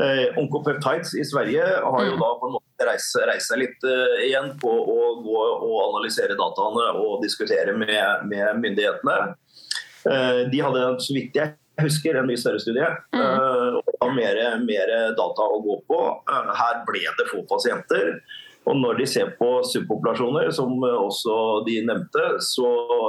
Eh, 0.00 0.32
Oncopeptides 0.40 1.12
i 1.20 1.26
Sverige 1.28 1.66
har 1.66 2.06
jo 2.06 2.16
mm. 2.16 2.22
da 2.22 2.30
på 2.40 2.48
en 2.48 2.56
måte 2.56 2.88
reist 2.88 3.12
seg 3.46 3.60
litt 3.60 3.84
eh, 3.84 4.24
igjen 4.30 4.54
på 4.60 4.70
å 4.70 4.98
gå 5.20 5.44
og 5.68 5.76
analysere 5.90 6.38
dataene 6.40 6.88
og 7.04 7.20
diskutere 7.24 7.76
med, 7.76 8.26
med 8.32 8.64
myndighetene. 8.64 9.18
Eh, 10.08 10.42
de 10.50 10.64
hadde, 10.64 10.86
så 11.04 11.16
vidt 11.16 11.36
jeg 11.36 11.52
husker, 11.86 12.16
en 12.16 12.28
mye 12.28 12.40
større 12.40 12.60
studie. 12.62 12.86
Mm. 13.14 13.80
og 14.00 14.14
mer, 14.16 14.38
mer 14.64 14.94
data 15.16 15.48
å 15.48 15.58
gå 15.64 15.80
på. 15.88 15.98
her 16.30 16.84
ble 16.88 17.04
det 17.18 17.28
få 17.30 17.42
pasienter. 17.50 18.16
Og 18.68 18.76
når 18.76 19.00
de 19.00 19.06
ser 19.08 19.32
på 19.38 19.48
subpopulasjoner, 19.64 20.50
som 20.52 20.74
også 20.84 21.34
de 21.66 21.78
nevnte, 21.88 22.24
så, 22.44 22.68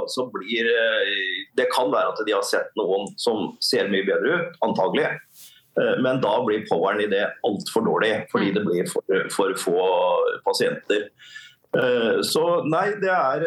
så, 0.09 0.27
blir 0.31 0.69
eh, 0.71 1.15
Det 1.57 1.67
kan 1.73 1.91
være 1.91 2.13
at 2.13 2.21
de 2.27 2.35
har 2.35 2.45
sett 2.47 2.71
noen 2.79 3.09
som 3.19 3.51
ser 3.63 3.91
mye 3.91 4.07
bedre 4.07 4.37
ut, 4.37 4.55
antagelig. 4.67 5.09
Eh, 5.75 5.97
men 6.03 6.21
da 6.23 6.37
blir 6.45 6.63
poweren 6.69 7.03
i 7.03 7.09
det 7.11 7.25
altfor 7.47 7.85
dårlig, 7.87 8.13
fordi 8.31 8.53
det 8.55 8.63
blir 8.67 8.87
for, 8.91 9.27
for 9.35 9.55
få 9.59 9.77
pasienter. 10.47 11.09
Eh, 11.77 12.21
så 12.27 12.45
nei, 12.67 12.87
det 12.99 13.11
er 13.11 13.45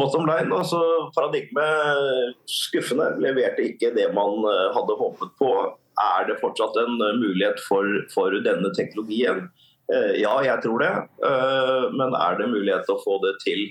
bottom 0.00 0.26
line. 0.28 0.52
Altså, 0.52 0.80
paradigmet 1.16 2.34
skuffende. 2.50 3.14
Leverte 3.22 3.64
ikke 3.70 3.94
det 3.96 4.10
man 4.16 4.42
hadde 4.76 4.98
håpet 5.00 5.32
på. 5.40 5.54
Er 5.98 6.28
det 6.28 6.38
fortsatt 6.42 6.76
en 6.78 7.00
mulighet 7.18 7.58
for, 7.66 7.86
for 8.12 8.36
denne 8.44 8.70
teknologien? 8.76 9.48
Eh, 9.94 10.20
ja, 10.20 10.34
jeg 10.44 10.60
tror 10.64 10.82
det. 10.84 10.92
Eh, 11.24 11.84
men 11.96 12.16
er 12.16 12.38
det 12.38 12.50
mulighet 12.52 12.84
til 12.86 12.96
å 12.96 13.02
få 13.02 13.18
det 13.24 13.34
til 13.44 13.64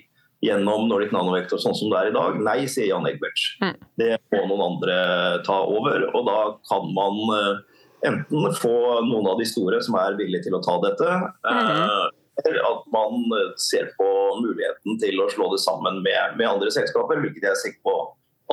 gjennom 0.46 0.86
Nordic 0.90 1.14
Nanovektor 1.14 1.62
sånn 1.62 1.76
som 1.78 1.92
det 1.92 2.00
er 2.00 2.12
i 2.12 2.16
dag? 2.16 2.38
Nei, 2.46 2.60
sier 2.70 2.90
Jan 2.90 3.08
Egberts. 3.10 3.50
Mm. 3.62 3.76
Det 4.02 4.14
må 4.34 4.44
noen 4.50 4.66
andre 4.72 4.98
ta 5.46 5.60
over. 5.66 6.08
Og 6.14 6.26
da 6.30 6.40
kan 6.70 6.90
man 6.98 7.20
eh, 7.38 7.84
enten 8.10 8.50
få 8.58 8.78
noen 9.06 9.30
av 9.30 9.42
de 9.42 9.48
store 9.50 9.82
som 9.86 9.98
er 10.02 10.18
villige 10.18 10.48
til 10.48 10.58
å 10.58 10.64
ta 10.66 10.78
dette, 10.84 11.20
mm. 11.46 11.52
eller 11.52 12.17
at 12.46 12.84
man 12.94 13.24
ser 13.58 13.90
på 13.98 14.10
muligheten 14.42 15.00
til 15.02 15.24
å 15.24 15.30
slå 15.34 15.50
det 15.54 15.62
sammen 15.64 16.04
med, 16.06 16.38
med 16.38 16.50
andre 16.50 16.70
selskaper, 16.74 17.24
hvilket 17.24 17.48
jeg 17.48 17.54
er 17.54 17.64
sikker 17.64 17.82
på 17.88 17.98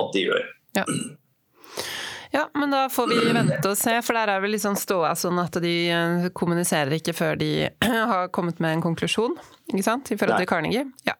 at 0.01 0.11
de 0.15 0.25
gjør. 0.29 0.49
Ja. 0.79 0.87
Ja, 2.35 2.51
men 2.55 2.71
da 2.71 2.89
får 2.91 3.07
vi 3.07 3.19
vente 3.31 3.71
og 3.71 3.77
se, 3.79 3.93
for 4.03 4.19
der 4.19 4.33
er 4.33 4.41
vel 4.43 4.57
liksom 4.57 4.75
ståa 4.75 5.13
sånn 5.15 5.39
at 5.39 5.55
de 5.63 5.75
eh, 5.95 6.25
kommuniserer 6.35 6.97
ikke 6.97 7.15
før 7.15 7.39
de 7.39 7.51
har 8.11 8.33
kommet 8.35 8.59
med 8.59 8.75
en 8.75 8.83
konklusjon, 8.83 9.37
ikke 9.71 9.85
sant, 9.87 10.11
i 10.11 10.19
forhold 10.19 10.43
til 10.43 10.51
Carnegie. 10.51 10.83
Ja. 11.07 11.15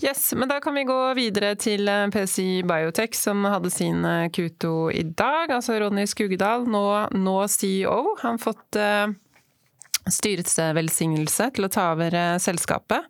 Yes, 0.00 0.30
men 0.38 0.48
da 0.48 0.56
kan 0.64 0.72
vi 0.78 0.86
gå 0.88 0.96
videre 1.18 1.52
til 1.60 1.84
eh, 1.92 2.06
PCI 2.14 2.62
Biotech, 2.64 3.18
som 3.18 3.44
hadde 3.44 3.68
sin 3.74 4.00
kuto 4.32 4.72
Q2 4.88 4.96
i 5.02 5.04
dag. 5.10 5.52
Altså 5.52 5.76
Ronny 5.82 6.06
Skugedal, 6.08 6.64
nå, 6.64 6.84
nå 7.12 7.38
CEO. 7.52 8.00
Han 8.22 8.38
har 8.38 8.44
fått 8.46 8.80
styrets 10.14 10.58
velsignelse 10.76 11.50
til 11.56 11.68
å 11.68 11.72
ta 11.72 11.90
over 11.94 12.14
selskapet. 12.42 13.06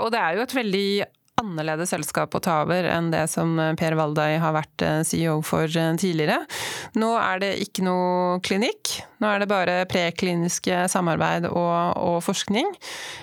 Og 0.00 0.08
det 0.12 0.20
er 0.20 0.36
jo 0.36 0.44
et 0.44 0.56
veldig 0.56 0.88
annerledes 1.40 1.92
selskap 1.92 2.34
å 2.34 2.40
ta 2.42 2.60
over 2.64 2.86
enn 2.88 3.10
det 3.12 3.26
som 3.28 3.56
Per 3.76 3.96
Valdai 3.98 4.38
har 4.40 4.54
vært 4.56 4.84
eh, 4.84 5.00
CEO 5.06 5.38
for 5.44 5.68
eh, 5.68 5.92
tidligere. 6.00 6.38
Nå 6.96 7.12
er 7.20 7.42
det 7.42 7.50
ikke 7.64 7.84
noe 7.84 8.38
klinikk, 8.44 8.94
nå 9.20 9.28
er 9.30 9.42
det 9.42 9.50
bare 9.50 9.76
prekliniske 9.90 10.86
samarbeid 10.92 11.48
og, 11.50 11.76
og 12.00 12.18
forskning. 12.24 12.72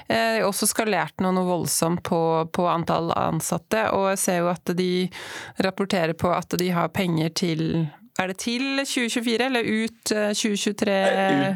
Eh, 0.08 0.38
har 0.38 0.48
også 0.48 0.70
skalert 0.70 1.24
noe, 1.24 1.34
noe 1.36 1.50
voldsomt 1.50 2.04
på, 2.06 2.22
på, 2.54 2.68
antall 2.70 3.12
ansatte, 3.18 3.88
og 3.96 4.12
jeg 4.14 4.24
ser 4.28 4.42
jo 4.44 4.52
at 4.54 4.76
de 4.78 4.94
rapporterer 5.66 6.14
på 6.18 6.32
at 6.34 6.58
de 6.60 6.70
har 6.74 6.94
penger 6.94 7.34
til 7.44 7.64
Er 8.22 8.30
det 8.30 8.38
til 8.46 8.84
2024 8.86 9.48
eller 9.48 9.66
ut 9.66 10.14
2023? 10.38 11.00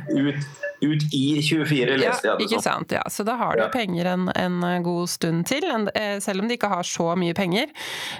Ut, 0.10 0.34
ut 0.34 0.67
ut 0.82 1.14
i 1.14 1.42
24, 1.42 1.98
leste 1.98 2.30
jeg 2.30 2.40
det 2.40 2.48
ikke 2.48 2.62
sant, 2.64 2.94
ja. 2.94 3.04
Så 3.10 3.26
da 3.28 3.38
har 3.40 3.58
de 3.58 3.66
ja. 3.66 3.72
penger 3.74 4.12
en, 4.14 4.30
en, 4.36 4.62
god 4.86 5.10
stund 5.10 5.48
til, 5.50 5.66
eh, 5.94 6.18
selv 6.24 6.44
om 6.44 6.48
de 6.50 6.58
ikke 6.58 6.72
har 6.72 6.88
så 6.88 7.12
mye 7.20 7.36
penger. 7.38 7.74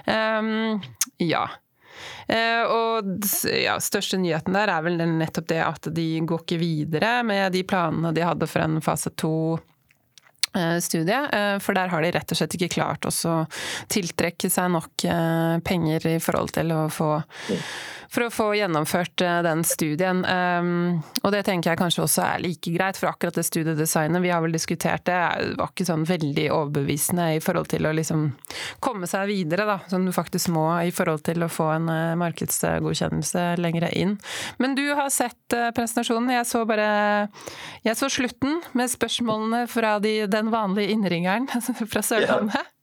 Um, 0.06 0.82
ja. 1.22 1.46
Uh, 2.28 2.64
og 2.68 3.24
ja, 3.48 3.78
største 3.82 4.20
nyheten 4.20 4.54
der 4.54 4.70
er 4.70 4.84
vel 4.84 5.00
nettopp 5.00 5.48
det 5.50 5.62
at 5.64 5.88
de 5.96 6.06
går 6.28 6.44
ikke 6.44 6.60
videre 6.60 7.12
med 7.26 7.56
de 7.56 7.64
planene 7.66 8.12
de 8.14 8.26
hadde 8.26 8.46
for 8.50 8.62
en 8.62 8.82
fase 8.84 9.10
to 9.18 9.32
Eh, 10.56 10.78
studie, 10.78 11.28
eh, 11.32 11.58
for 11.58 11.74
der 11.74 11.88
har 11.88 12.02
de 12.02 12.10
rett 12.14 12.32
og 12.32 12.38
slett 12.38 12.54
ikke 12.56 12.70
klart 12.78 13.04
å 13.04 13.12
tiltrekke 13.92 14.48
seg 14.50 14.70
nok 14.72 15.04
eh, 15.04 15.58
penger 15.64 16.06
i 16.08 16.16
forhold 16.22 16.54
til 16.56 16.72
å 16.72 16.86
få 16.92 17.10
for 18.12 18.26
å 18.26 18.30
få 18.32 18.46
gjennomført 18.58 19.20
den 19.44 19.64
studien. 19.66 20.22
Og 20.24 21.32
det 21.34 21.42
tenker 21.46 21.72
jeg 21.72 21.80
kanskje 21.80 22.04
også 22.04 22.24
er 22.24 22.42
like 22.42 22.72
greit, 22.74 22.98
for 23.00 23.10
akkurat 23.10 23.36
det 23.36 23.44
studiedesignet, 23.46 24.22
vi 24.24 24.32
har 24.32 24.42
vel 24.44 24.54
diskutert 24.54 25.04
det, 25.08 25.18
var 25.58 25.72
ikke 25.72 25.86
sånn 25.88 26.06
veldig 26.08 26.46
overbevisende 26.54 27.28
i 27.36 27.42
forhold 27.44 27.70
til 27.72 27.88
å 27.88 27.94
liksom 27.96 28.24
komme 28.84 29.08
seg 29.10 29.28
videre, 29.30 29.66
da, 29.68 29.78
som 29.90 30.06
du 30.06 30.12
faktisk 30.14 30.52
må 30.54 30.66
i 30.86 30.92
forhold 30.94 31.26
til 31.28 31.44
å 31.44 31.50
få 31.52 31.68
en 31.76 31.90
markedsgodkjennelse 32.20 33.44
lenger 33.60 33.88
inn. 33.92 34.16
Men 34.62 34.76
du 34.78 34.86
har 34.98 35.12
sett 35.14 35.58
presentasjonen, 35.76 36.32
jeg 36.38 36.48
så 36.48 36.64
bare 36.68 36.88
Jeg 37.84 37.96
så 37.98 38.08
slutten 38.10 38.60
med 38.76 38.90
spørsmålene 38.90 39.66
fra 39.70 39.98
de 40.02 40.26
den 40.30 40.50
vanlige 40.50 40.92
innringeren 40.92 41.48
fra 41.92 42.02
Sørlandet. 42.02 42.74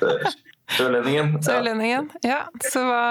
Ja. 0.00 0.32
Sørlendingen. 0.70 1.32
Ja. 1.34 1.42
Sørlendingen. 1.42 2.10
Ja, 2.22 2.40
så 2.70 2.84
hva, 2.86 3.04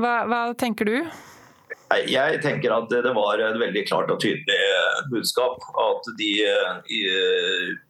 hva, 0.00 0.14
hva 0.28 0.40
tenker 0.58 0.88
du? 0.88 0.96
Jeg 2.08 2.40
tenker 2.44 2.72
at 2.74 2.90
det 2.92 3.12
var 3.16 3.40
et 3.40 3.56
veldig 3.56 3.82
klart 3.88 4.10
og 4.12 4.20
tydelig 4.20 4.58
budskap. 5.08 5.62
At 5.80 6.10
de, 6.18 6.32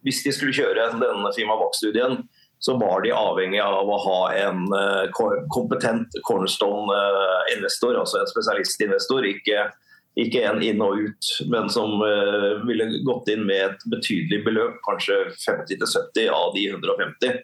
hvis 0.07 0.21
de 0.23 0.31
skulle 0.35 0.55
kjøre 0.55 0.91
denne 0.95 1.33
Fima 1.35 1.57
Vox-studien, 1.59 2.21
så 2.59 2.77
var 2.79 3.03
de 3.03 3.11
avhengig 3.15 3.59
av 3.63 3.87
å 3.87 3.99
ha 4.03 4.17
en 4.35 4.65
eh, 4.75 5.19
kompetent 5.51 6.17
cornerstone-investor, 6.27 7.93
eh, 7.93 8.01
altså 8.01 8.19
en 8.19 8.33
spesialistinvestor. 8.33 9.27
Ikke 9.31 9.69
ikke 10.19 10.41
en 10.43 10.57
inn 10.65 10.81
og 10.83 10.97
ut, 10.99 11.27
men 11.47 11.69
som 11.71 12.01
ville 12.67 12.87
gått 13.07 13.29
inn 13.31 13.45
med 13.47 13.61
et 13.69 13.83
betydelig 13.87 14.41
beløp, 14.43 14.73
kanskje 14.83 15.15
50-70 15.45 16.25
av 16.33 16.49
de 16.57 16.65
150. 16.73 17.37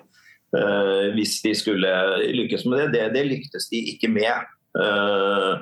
Uh, 0.55 1.11
hvis 1.17 1.39
de 1.43 1.51
skulle 1.57 1.89
lykkes 2.37 2.65
med 2.69 2.85
det. 2.85 2.87
Det, 2.93 3.07
det 3.17 3.25
lyktes 3.27 3.67
de 3.71 3.81
ikke 3.95 4.11
med. 4.13 4.45
Uh, 4.77 5.59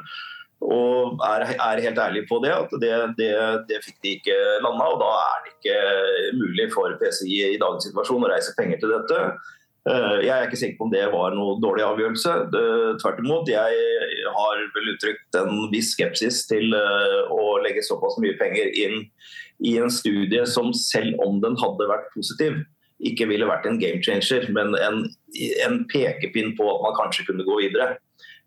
og 0.63 1.19
er, 1.27 1.47
er, 1.55 1.81
helt 1.83 1.99
ærlig 1.99 2.23
på 2.29 2.39
det, 2.43 2.53
at 2.55 2.71
det, 2.81 2.93
det, 3.17 3.31
det 3.69 3.81
fikk 3.83 3.97
de 4.03 4.13
ikke 4.19 4.37
landa. 4.63 4.85
Og 4.93 5.01
da 5.01 5.09
er 5.23 5.41
det 5.43 5.55
ikke 5.57 5.79
mulig 6.39 6.69
for 6.75 6.95
PCI 7.01 7.41
i 7.55 7.59
dagens 7.61 7.89
situasjon 7.89 8.23
å 8.23 8.31
reise 8.31 8.55
penger 8.59 8.79
til 8.83 8.93
dette. 8.95 9.19
Eh, 9.83 10.17
jeg 10.23 10.31
er 10.31 10.45
ikke 10.47 10.59
sikker 10.61 10.77
på 10.79 10.85
om 10.87 10.93
det 10.93 11.03
var 11.11 11.35
noe 11.35 11.57
dårlig 11.63 11.83
avgjørelse. 11.83 12.35
Tvert 13.01 13.19
imot. 13.19 13.51
Jeg 13.51 14.29
har 14.37 14.61
vel 14.77 14.93
uttrykt 14.93 15.39
en 15.41 15.65
viss 15.73 15.91
skepsis 15.97 16.45
til 16.47 16.71
å 16.73 17.57
legge 17.65 17.83
såpass 17.83 18.15
mye 18.23 18.37
penger 18.39 18.71
inn 18.85 19.01
i 19.63 19.75
en 19.79 19.91
studie 19.91 20.45
som 20.49 20.71
selv 20.75 21.19
om 21.23 21.41
den 21.43 21.59
hadde 21.59 21.89
vært 21.91 22.07
positiv, 22.15 22.63
ikke 23.03 23.27
ville 23.29 23.50
vært 23.50 23.67
en 23.69 23.79
game 23.81 24.01
changer, 24.05 24.47
men 24.55 24.77
en, 24.79 25.05
en 25.65 25.79
pekepinn 25.91 26.53
på 26.57 26.67
at 26.69 26.83
man 26.85 26.97
kanskje 27.00 27.27
kunne 27.29 27.47
gå 27.47 27.59
videre. 27.65 27.97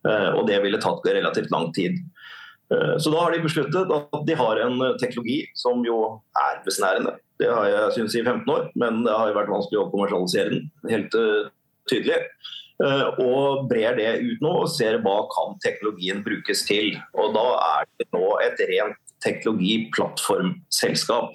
Eh, 0.06 0.30
og 0.34 0.46
det 0.50 0.60
ville 0.64 0.82
tatt 0.82 1.06
relativt 1.06 1.52
lang 1.54 1.72
tid. 1.76 1.98
Så 2.66 3.12
da 3.12 3.20
har 3.22 3.30
de 3.30 3.44
besluttet 3.44 3.92
at 3.94 4.22
de 4.26 4.34
har 4.34 4.58
en 4.58 4.80
teknologi 4.98 5.36
som 5.54 5.84
jo 5.86 6.00
er 6.34 6.56
besnærende. 6.64 7.12
Det 7.38 7.46
har 7.46 7.68
jeg 7.70 7.92
syntes 7.94 8.16
i 8.18 8.24
15 8.24 8.50
år, 8.50 8.64
men 8.74 9.04
det 9.04 9.14
har 9.14 9.30
jo 9.30 9.36
vært 9.36 9.52
vanskelig 9.52 9.78
å 9.78 9.84
kommersialisere 9.92 10.50
den. 10.50 10.64
Helt 10.90 11.14
tydelig. 11.86 12.16
Eh, 12.84 13.06
og 13.24 13.70
brer 13.70 13.94
det 13.96 14.18
ut 14.20 14.42
nå 14.44 14.50
og 14.64 14.68
ser 14.68 14.98
hva 15.04 15.14
kan 15.32 15.54
teknologien 15.64 16.20
brukes 16.24 16.64
til. 16.68 16.86
Og 17.16 17.34
Da 17.36 17.46
er 17.80 17.84
det 17.98 18.06
nå 18.12 18.38
et 18.44 18.58
rent 18.68 18.96
teknologiplattformselskap. 19.24 21.28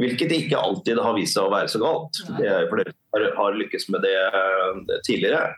Hvilket 0.00 0.32
ikke 0.32 0.60
alltid 0.60 1.00
har 1.04 1.16
vist 1.18 1.36
seg 1.36 1.48
å 1.48 1.52
være 1.52 1.68
så 1.68 1.80
galt. 1.82 2.22
Det 2.38 2.48
er 2.48 2.68
fordi 2.70 2.88
har 3.36 3.58
lykkes 3.58 3.90
med 3.92 4.04
det 4.06 4.16
tidligere. 5.06 5.50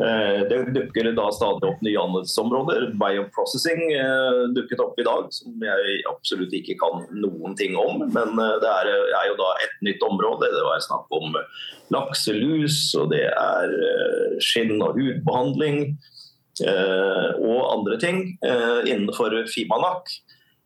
Eh, 0.00 0.48
det 0.48 0.72
dukker 0.72 1.10
da 1.12 1.26
stadig 1.34 1.68
opp 1.68 1.82
nye 1.84 2.00
anvendelsesområder. 2.00 2.86
Bioprocessing 2.98 3.82
eh, 3.92 4.38
dukket 4.56 4.80
opp 4.80 4.96
i 4.98 5.04
dag, 5.06 5.28
som 5.36 5.66
jeg 5.66 5.98
absolutt 6.10 6.54
ikke 6.56 6.78
kan 6.80 7.04
noen 7.12 7.56
ting 7.58 7.76
om. 7.78 8.00
Men 8.14 8.32
eh, 8.32 8.56
det 8.62 8.70
er, 8.72 9.28
jo 9.28 9.36
da 9.40 9.50
et 9.66 9.76
nytt 9.84 10.02
område. 10.06 10.48
Det 10.54 10.64
var 10.64 10.82
snakk 10.86 11.12
om 11.12 11.36
lakselus, 11.92 12.80
og 12.98 13.12
det 13.12 13.26
er 13.28 13.76
skinn- 14.42 14.80
og 14.80 14.96
hudbehandling. 14.96 15.84
Og 16.62 17.60
andre 17.64 17.96
ting 17.98 18.18
innenfor 18.86 19.34
Fimanak. 19.50 20.10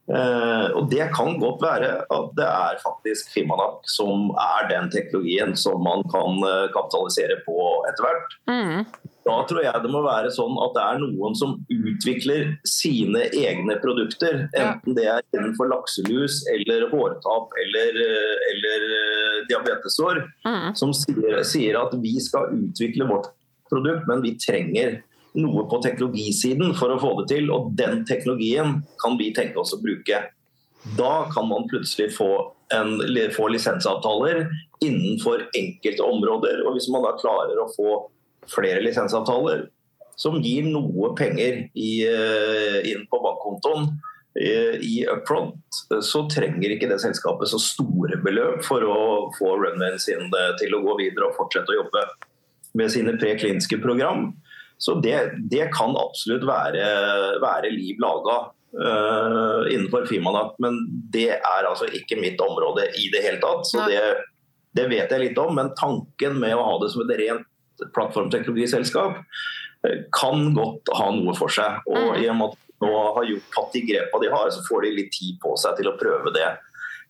Uh, 0.06 0.70
og 0.78 0.86
Det 0.90 1.08
kan 1.16 1.34
godt 1.42 1.62
være 1.64 1.88
at 2.14 2.28
det 2.38 2.46
er 2.46 2.78
faktisk 2.78 3.32
Fimanak 3.34 3.88
som 3.90 4.30
er 4.38 4.68
den 4.70 4.86
teknologien 4.92 5.56
som 5.58 5.82
man 5.82 6.04
kan 6.12 6.38
uh, 6.46 6.70
kapitalisere 6.70 7.40
på 7.42 7.56
etter 7.90 8.06
hvert. 8.06 8.36
Mm. 8.46 8.84
Da 9.26 9.40
tror 9.50 9.64
jeg 9.64 9.82
det 9.82 9.90
må 9.90 10.04
være 10.04 10.30
sånn 10.30 10.54
at 10.62 10.76
det 10.76 10.84
er 10.84 11.00
noen 11.02 11.34
som 11.34 11.56
utvikler 11.66 12.52
sine 12.70 13.24
egne 13.34 13.74
produkter. 13.82 14.44
Enten 14.54 14.94
det 14.94 15.08
er 15.10 15.26
innenfor 15.34 15.72
lakselus 15.72 16.38
eller 16.54 16.86
hårtap 16.92 17.58
eller, 17.64 17.98
uh, 17.98 18.46
eller 18.52 18.86
diabetesår. 19.50 20.22
Mm. 20.46 20.70
Som 20.78 20.94
sier, 20.94 21.42
sier 21.42 21.82
at 21.82 21.98
vi 21.98 22.14
skal 22.22 22.54
utvikle 22.54 23.10
vårt 23.10 23.32
produkt, 23.66 24.06
men 24.06 24.22
vi 24.22 24.36
trenger 24.38 25.00
noe 25.36 25.66
på 25.70 25.80
teknologisiden 25.84 26.74
for 26.78 26.92
å 26.92 27.00
få 27.00 27.12
det 27.20 27.28
til, 27.34 27.50
og 27.52 27.72
den 27.78 28.04
teknologien 28.08 28.80
kan 29.02 29.16
vi 29.20 29.32
tenke 29.36 29.60
oss 29.62 29.74
å 29.76 29.80
bruke. 29.82 30.22
Da 30.96 31.14
kan 31.32 31.48
man 31.50 31.68
plutselig 31.70 32.12
få, 32.16 32.30
en, 32.74 32.98
få 33.34 33.48
lisensavtaler 33.52 34.46
innenfor 34.84 35.48
enkelte 35.56 36.04
områder. 36.04 36.62
Og 36.66 36.76
hvis 36.76 36.90
man 36.92 37.04
da 37.06 37.16
klarer 37.18 37.58
å 37.60 37.70
få 37.74 37.96
flere 38.50 38.84
lisensavtaler 38.84 39.66
som 40.16 40.38
gir 40.40 40.68
noe 40.70 41.12
penger 41.18 41.66
i, 41.74 41.90
eh, 42.06 42.78
inn 42.92 43.04
på 43.10 43.20
bankkontoen 43.20 43.90
eh, 44.40 44.78
i 44.80 45.02
upfront, 45.12 45.58
så 46.00 46.24
trenger 46.32 46.72
ikke 46.72 46.88
det 46.88 47.00
selskapet 47.02 47.50
så 47.50 47.60
store 47.60 48.20
beløp 48.24 48.64
for 48.64 48.84
å 48.86 49.00
få 49.36 49.56
runwayen 49.60 50.00
sin 50.00 50.30
eh, 50.30 50.54
til 50.62 50.76
å 50.76 50.82
gå 50.86 50.96
videre 51.02 51.28
og 51.28 51.36
fortsette 51.40 51.74
å 51.74 51.80
jobbe 51.82 52.06
med 52.76 52.92
sine 52.92 53.16
prekliniske 53.20 53.80
program. 53.82 54.30
Så 54.78 54.94
det, 55.00 55.30
det 55.50 55.70
kan 55.72 55.96
absolutt 55.96 56.44
være, 56.48 56.86
være 57.40 57.72
liv 57.72 58.00
laga 58.02 58.36
uh, 58.76 59.72
innenfor 59.72 60.06
Fimanak, 60.06 60.56
men 60.58 60.78
det 61.12 61.30
er 61.36 61.68
altså 61.68 61.88
ikke 61.96 62.18
mitt 62.20 62.40
område 62.40 62.88
i 63.00 63.08
det 63.12 63.24
hele 63.24 63.40
tatt. 63.42 63.64
Så 63.68 63.86
det, 63.88 64.02
det, 64.76 64.88
vet 64.92 65.12
jeg 65.12 65.22
litt 65.22 65.40
om, 65.40 65.54
men 65.56 65.72
tanken 65.78 66.36
med 66.42 66.56
å 66.56 66.66
ha 66.66 66.74
det 66.82 66.90
som 66.92 67.06
et 67.06 67.14
rent 67.22 67.46
plattformteknologiselskap 67.96 69.16
uh, 69.22 69.96
kan 70.16 70.52
godt 70.56 70.92
ha 70.98 71.08
noe 71.16 71.36
for 71.38 71.52
seg. 71.52 71.80
Og 71.88 72.12
mm. 72.12 72.20
i 72.20 72.28
og 72.28 72.38
med 72.42 72.52
at 72.52 72.62
nå 72.84 72.92
har 73.16 73.30
gjort 73.30 73.50
tatt 73.56 73.72
de 73.78 73.84
grepa 73.88 74.20
de 74.20 74.30
har, 74.34 74.52
så 74.52 74.60
får 74.68 74.84
de 74.84 74.92
litt 74.98 75.12
tid 75.16 75.40
på 75.40 75.56
seg 75.60 75.80
til 75.80 75.88
å 75.88 75.96
prøve 75.96 76.34
det. 76.36 76.52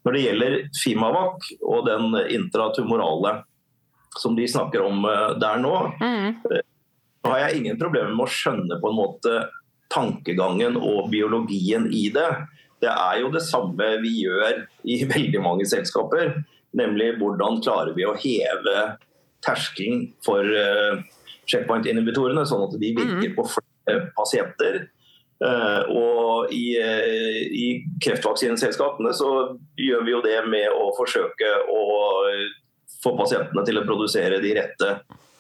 Når 0.06 0.14
det 0.14 0.22
gjelder 0.22 0.56
Fimavac 0.84 1.50
og 1.66 1.88
den 1.88 2.14
intratumorale 2.30 3.40
som 4.16 4.38
de 4.38 4.46
snakker 4.48 4.86
om 4.86 5.02
uh, 5.02 5.34
der 5.42 5.58
nå, 5.66 5.74
mm 5.98 6.62
har 7.30 7.44
jeg 7.44 7.60
ingen 7.60 7.78
problemer 7.80 8.12
med 8.14 8.26
å 8.26 8.32
skjønne 8.32 8.78
på 8.80 8.90
en 8.90 8.98
måte 8.98 9.38
tankegangen 9.92 10.78
og 10.80 11.10
biologien 11.12 11.88
i 11.94 12.08
det. 12.14 12.28
Det 12.82 12.90
er 12.92 13.20
jo 13.22 13.30
det 13.32 13.44
samme 13.46 13.94
vi 14.02 14.12
gjør 14.24 14.64
i 14.84 15.02
veldig 15.14 15.42
mange 15.44 15.68
selskaper. 15.68 16.34
Nemlig 16.76 17.14
hvordan 17.20 17.62
klarer 17.64 17.94
vi 17.96 18.06
å 18.06 18.16
heve 18.20 18.96
terskelen 19.44 20.08
for 20.24 20.42
uh, 20.42 20.98
checkpoint-inhibitorene, 21.46 22.42
sånn 22.48 22.66
at 22.66 22.74
de 22.80 22.90
virker 22.96 23.30
mm. 23.30 23.36
på 23.36 23.46
flere 23.54 24.08
pasienter. 24.16 24.86
Uh, 25.36 25.82
og 25.92 26.52
i, 26.56 26.74
uh, 26.80 27.40
i 27.46 27.66
kreftvaksineselskapene 28.02 29.12
så 29.16 29.30
gjør 29.78 30.04
vi 30.06 30.14
jo 30.16 30.22
det 30.24 30.38
med 30.48 30.72
å 30.72 30.90
forsøke 30.96 31.52
å 31.70 31.82
få 33.04 33.12
pasientene 33.18 33.64
til 33.68 33.78
å 33.78 33.84
produsere 33.86 34.40
de 34.42 34.54
rette 34.56 34.90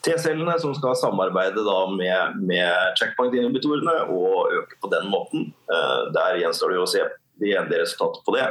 T-cellene 0.06 0.54
som 0.62 0.74
skal 0.76 0.94
samarbeide 0.98 1.62
med, 1.96 2.38
med 2.46 2.98
checkpoint-inhibitorene 3.00 3.96
og 4.14 4.52
øke 4.54 4.78
på 4.82 4.90
den 4.92 5.08
måten. 5.10 5.48
Eh, 5.72 6.02
der 6.14 6.38
gjenstår 6.42 6.74
det 6.74 6.82
å 6.82 6.90
se 6.90 7.02
de 7.42 7.54
endelige 7.58 7.82
resultatene 7.82 8.26
på 8.26 8.36
det. 8.36 8.46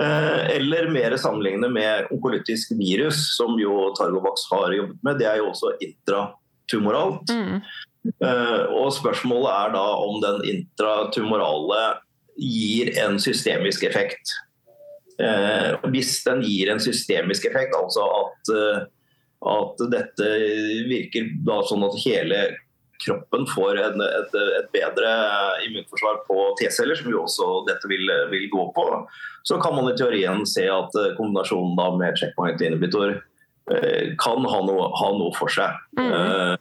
Eh, 0.00 0.42
eller 0.56 0.92
mer 0.94 1.16
sammenligne 1.20 1.68
med 1.72 2.12
onkolytisk 2.14 2.76
virus, 2.78 3.24
som 3.36 3.58
jo 3.60 3.90
Targovax 3.98 4.46
har 4.52 4.76
jobbet 4.76 5.02
med. 5.02 5.18
Det 5.18 5.28
er 5.32 5.42
jo 5.42 5.50
også 5.50 5.74
intratumoralt. 5.82 7.34
Mm. 7.34 7.58
Eh, 8.12 8.62
og 8.78 8.94
spørsmålet 8.94 9.50
er 9.56 9.76
da 9.76 9.84
om 10.06 10.22
den 10.22 10.40
intratumorale 10.54 11.82
gir 12.38 12.94
en 13.02 13.18
systemisk 13.20 13.84
effekt. 13.90 14.38
Hvis 15.92 16.16
den 16.24 16.40
gir 16.42 16.70
en 16.72 16.80
systemisk 16.82 17.44
effekt, 17.46 17.74
altså 17.76 18.02
at 18.16 18.48
at 19.50 19.80
dette 19.90 20.28
virker 20.90 21.32
da 21.46 21.60
sånn 21.66 21.84
at 21.86 21.98
hele 22.04 22.42
kroppen 23.02 23.46
får 23.50 23.80
en, 23.82 24.02
et, 24.04 24.34
et, 24.58 24.68
bedre 24.74 25.12
immunforsvar 25.66 26.20
på 26.28 26.36
T-celler, 26.60 26.98
som 26.98 27.10
jo 27.10 27.24
også 27.24 27.48
dette 27.66 27.88
vil, 27.90 28.06
vil, 28.30 28.46
gå 28.52 28.68
på. 28.76 28.84
Så 29.42 29.58
kan 29.62 29.74
man 29.74 29.90
i 29.90 29.96
teorien 29.98 30.44
se 30.46 30.68
at 30.70 30.94
kombinasjonen 31.18 31.74
da 31.78 31.88
med 31.98 32.18
checkpoint 32.20 32.62
inhibitor 32.62 33.16
eh, 33.74 34.12
kan 34.22 34.46
ha 34.46 34.60
noe, 34.68 34.92
ha 35.00 35.08
noe, 35.18 35.32
for 35.34 35.50
seg. 35.50 35.80
Mm. 35.98 36.12
Eh, 36.12 36.54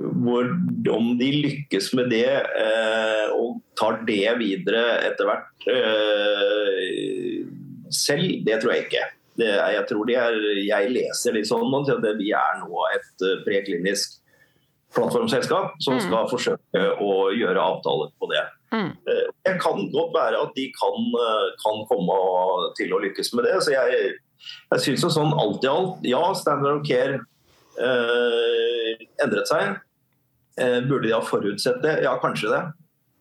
hvor, 0.00 0.52
om 0.92 1.14
de 1.20 1.30
lykkes 1.46 1.90
med 1.96 2.12
det 2.12 2.28
eh, 2.36 3.32
og 3.36 3.60
tar 3.80 4.02
det 4.08 4.36
videre 4.40 4.84
etter 5.08 5.28
hvert 5.28 5.68
eh, 5.72 7.48
selv, 7.92 8.44
det 8.46 8.60
tror 8.60 8.76
jeg 8.76 8.86
ikke 8.88 9.08
det, 9.38 9.50
jeg 9.50 9.84
tror 9.88 10.08
de 10.08 10.16
er, 10.18 10.38
jeg 10.66 10.94
leser 10.94 11.36
litt 11.36 11.48
sånn 11.48 11.74
at 11.78 12.08
vi 12.18 12.32
er 12.36 12.58
nå 12.62 12.86
et 12.94 13.26
eh, 13.26 13.42
preklinisk 13.46 14.18
plattformselskap 14.94 15.76
som 15.84 15.96
mm. 15.96 16.02
skal 16.06 16.30
forsøke 16.30 16.86
å 16.98 17.12
gjøre 17.36 17.62
avtaler 17.62 18.10
på 18.18 18.30
det. 18.32 18.42
Mm. 18.74 18.90
Eh, 18.90 19.28
det 19.46 19.54
kan 19.62 19.84
godt 19.94 20.16
være 20.16 20.40
at 20.46 20.56
de 20.58 20.66
kan, 20.74 21.06
eh, 21.26 21.46
kan, 21.62 21.84
komme 21.90 22.18
til 22.78 22.94
å 22.94 23.02
lykkes 23.04 23.32
med 23.36 23.46
det. 23.46 23.56
Så 23.64 23.74
jeg, 23.76 24.16
jeg 24.74 24.84
syns 24.86 25.06
sånn 25.14 25.36
alt 25.38 25.64
i 25.66 25.70
alt, 25.70 26.02
ja, 26.10 26.24
Standard 26.38 26.80
of 26.82 26.84
Care 26.88 27.22
eh, 27.78 29.06
endret 29.22 29.50
seg. 29.50 29.78
Eh, 30.60 30.80
burde 30.90 31.06
de 31.06 31.14
ha 31.14 31.22
forutsett 31.24 31.80
det? 31.86 32.00
Ja, 32.04 32.18
kanskje 32.22 32.52
det. 32.52 32.62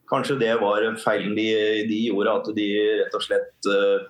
Kanskje 0.10 0.39
det 0.41 0.56
var 0.58 0.82
feilen 0.98 1.36
de, 1.38 1.52
de 1.86 2.06
gjorde, 2.08 2.39
at 2.41 2.56
de 2.58 2.69
rett 3.04 3.13
og 3.13 3.26
slett 3.28 3.69
Eh, 3.69 4.08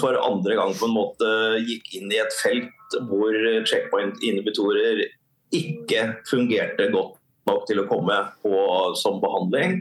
for 0.00 0.16
andre 0.20 0.58
gang 0.58 0.74
på 0.76 0.88
en 0.88 0.92
måte 0.96 1.28
gikk 1.64 1.94
inn 1.96 2.12
i 2.12 2.20
et 2.20 2.34
felt 2.36 2.98
hvor 3.08 3.32
checkpoint-inhibitorer 3.68 5.06
ikke 5.56 6.02
fungerte 6.28 6.90
godt 6.92 7.16
nok 7.48 7.64
til 7.68 7.80
å 7.82 7.86
komme 7.88 8.18
på 8.44 8.60
som 9.00 9.22
behandling. 9.22 9.80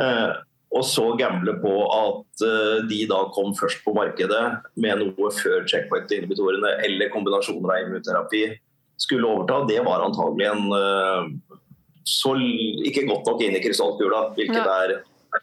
Eh, 0.00 0.30
og 0.76 0.84
så 0.84 1.06
gamble 1.16 1.54
på 1.62 1.74
at 1.94 2.44
eh, 2.44 2.86
de 2.90 3.00
da 3.08 3.22
kom 3.32 3.54
først 3.56 3.80
på 3.86 3.94
markedet 3.96 4.44
med 4.76 5.00
noe 5.00 5.30
før 5.32 5.64
checkpoint-inhibitorene 5.70 6.74
eller 6.84 7.12
kombinasjoner 7.14 7.72
av 7.74 7.86
immunterapi 7.86 8.44
skulle 9.00 9.30
overta. 9.30 9.62
Det 9.70 9.80
var 9.86 10.04
antagelig 10.04 10.50
en 10.50 10.68
så 12.08 12.32
ikke 12.88 13.04
godt 13.08 13.26
nok 13.28 13.42
inn 13.44 13.56
i 13.56 13.60
krystallkula, 13.60 14.30
hvilket 14.36 14.64
ja. 14.64 14.76
er 14.84 14.94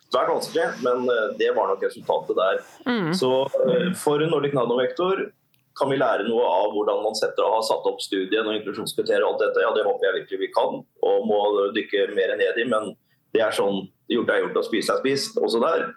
svært 0.09 0.31
vanskelig, 0.31 0.67
men 0.85 1.09
eh, 1.11 1.33
det 1.39 1.51
var 1.55 1.71
nok 1.71 1.83
resultatet 1.85 2.37
der. 2.39 2.61
Mm. 2.87 3.11
Så 3.17 3.31
eh, 3.65 3.89
for 3.99 4.21
Nordic 4.23 4.55
Nanovektor 4.57 5.27
kan 5.75 5.91
vi 5.91 5.99
lære 5.99 6.27
noe 6.29 6.45
av 6.47 6.71
hvordan 6.71 7.01
man 7.03 7.17
setter, 7.19 7.47
har 7.51 7.63
satt 7.67 7.87
opp 7.89 7.99
studien 8.03 8.47
og 8.47 8.55
inklusjonskriterier 8.55 9.25
og 9.25 9.33
alt 9.33 9.43
dette? 9.43 9.63
Ja, 9.65 9.73
det 9.75 9.83
håper 9.83 10.07
jeg 10.07 10.17
virkelig 10.21 10.41
vi 10.45 10.53
kan, 10.55 10.81
og 11.03 11.27
må 11.27 11.39
dykke 11.75 12.07
mer 12.15 12.31
ned 12.39 12.61
i. 12.61 12.67
Men 12.71 12.93
det 13.35 13.43
er 13.43 13.55
sånn 13.55 13.83
gjort 14.11 14.31
er 14.31 14.45
gjort 14.45 14.61
og 14.61 14.67
spist 14.69 14.93
er 14.93 15.01
spist 15.01 15.39
også 15.41 15.59
der. 15.63 15.89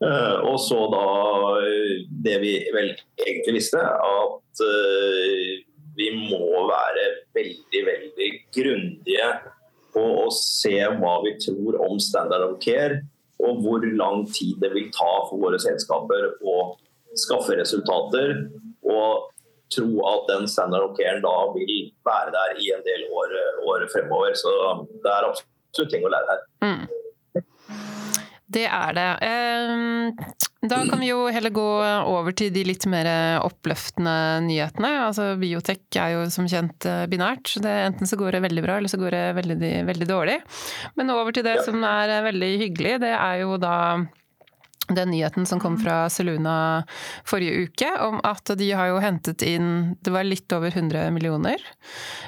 Uh, 0.00 0.40
og 0.48 0.56
så 0.64 0.78
da 0.88 1.06
det 2.24 2.38
vi 2.40 2.54
vel 2.72 2.94
egentlig 3.20 3.58
visste, 3.58 3.78
at 3.84 4.62
uh, 4.64 5.50
vi 6.00 6.08
må 6.16 6.64
være 6.70 7.06
veldig, 7.36 7.82
veldig 7.86 8.30
grundige 8.56 9.30
på 9.94 10.04
å 10.24 10.26
se 10.34 10.74
hva 10.96 11.14
vi 11.26 11.34
tror 11.42 11.78
om 11.84 12.00
standard 12.02 12.46
of 12.46 12.58
care 12.62 13.02
og 13.40 13.60
hvor 13.64 13.84
lang 13.96 14.24
tid 14.28 14.58
det 14.62 14.72
vil 14.74 14.90
ta 14.94 15.10
for 15.28 15.40
våre 15.40 15.58
selskaper 15.62 16.32
å 16.44 16.56
skaffe 17.18 17.56
resultater. 17.58 18.34
Og 18.86 19.30
tro 19.70 19.88
at 20.10 20.26
den 20.30 20.48
standard 20.50 20.96
care 20.98 21.20
da 21.22 21.34
vil 21.54 21.90
være 22.06 22.32
der 22.34 22.58
i 22.58 22.72
en 22.74 22.82
del 22.86 23.04
år, 23.14 23.34
år 23.70 23.86
fremover. 23.92 24.34
Så 24.34 24.50
det 25.04 25.12
er 25.12 25.28
absolutt 25.28 25.92
ting 25.94 26.06
å 26.06 26.10
lære 26.12 26.32
her. 26.32 26.42
Mm. 26.66 27.44
Det 28.50 28.66
er 28.66 28.96
det. 28.98 29.10
Da 30.60 30.82
kan 30.84 31.00
vi 31.00 31.08
jo 31.08 31.22
heller 31.32 31.52
gå 31.56 31.68
over 32.04 32.34
til 32.36 32.50
de 32.52 32.66
litt 32.68 32.84
mer 32.92 33.08
oppløftende 33.40 34.12
nyhetene. 34.44 34.90
Altså 35.06 35.30
Biotek 35.40 35.96
er 35.96 36.18
jo 36.18 36.26
som 36.32 36.48
kjent 36.50 36.84
eh, 36.84 37.06
binært. 37.08 37.54
Det, 37.64 37.72
enten 37.86 38.10
så 38.10 38.18
går 38.20 38.36
det 38.36 38.42
veldig 38.44 38.64
bra, 38.66 38.76
eller 38.76 38.92
så 38.92 39.00
går 39.00 39.16
det 39.16 39.22
veldig, 39.38 39.72
veldig 39.88 40.08
dårlig. 40.10 40.36
Men 41.00 41.14
over 41.16 41.32
til 41.32 41.46
det 41.48 41.56
ja. 41.62 41.64
som 41.64 41.80
er 41.88 42.12
veldig 42.28 42.50
hyggelig, 42.66 42.98
det 43.06 43.14
er 43.16 43.40
jo 43.40 43.56
da 43.62 43.76
den 44.96 45.10
nyheten 45.14 45.46
som 45.46 45.60
kom 45.60 45.78
fra 45.80 46.04
Seluna 46.10 46.82
forrige 47.28 47.66
uke, 47.66 47.90
om 48.04 48.20
at 48.26 48.52
de 48.58 48.70
har 48.76 48.90
jo 48.90 49.00
hentet 49.02 49.42
inn 49.46 49.96
Det 50.00 50.12
var 50.14 50.26
litt 50.26 50.52
over 50.52 50.70
100 50.70 51.10
millioner. 51.14 51.62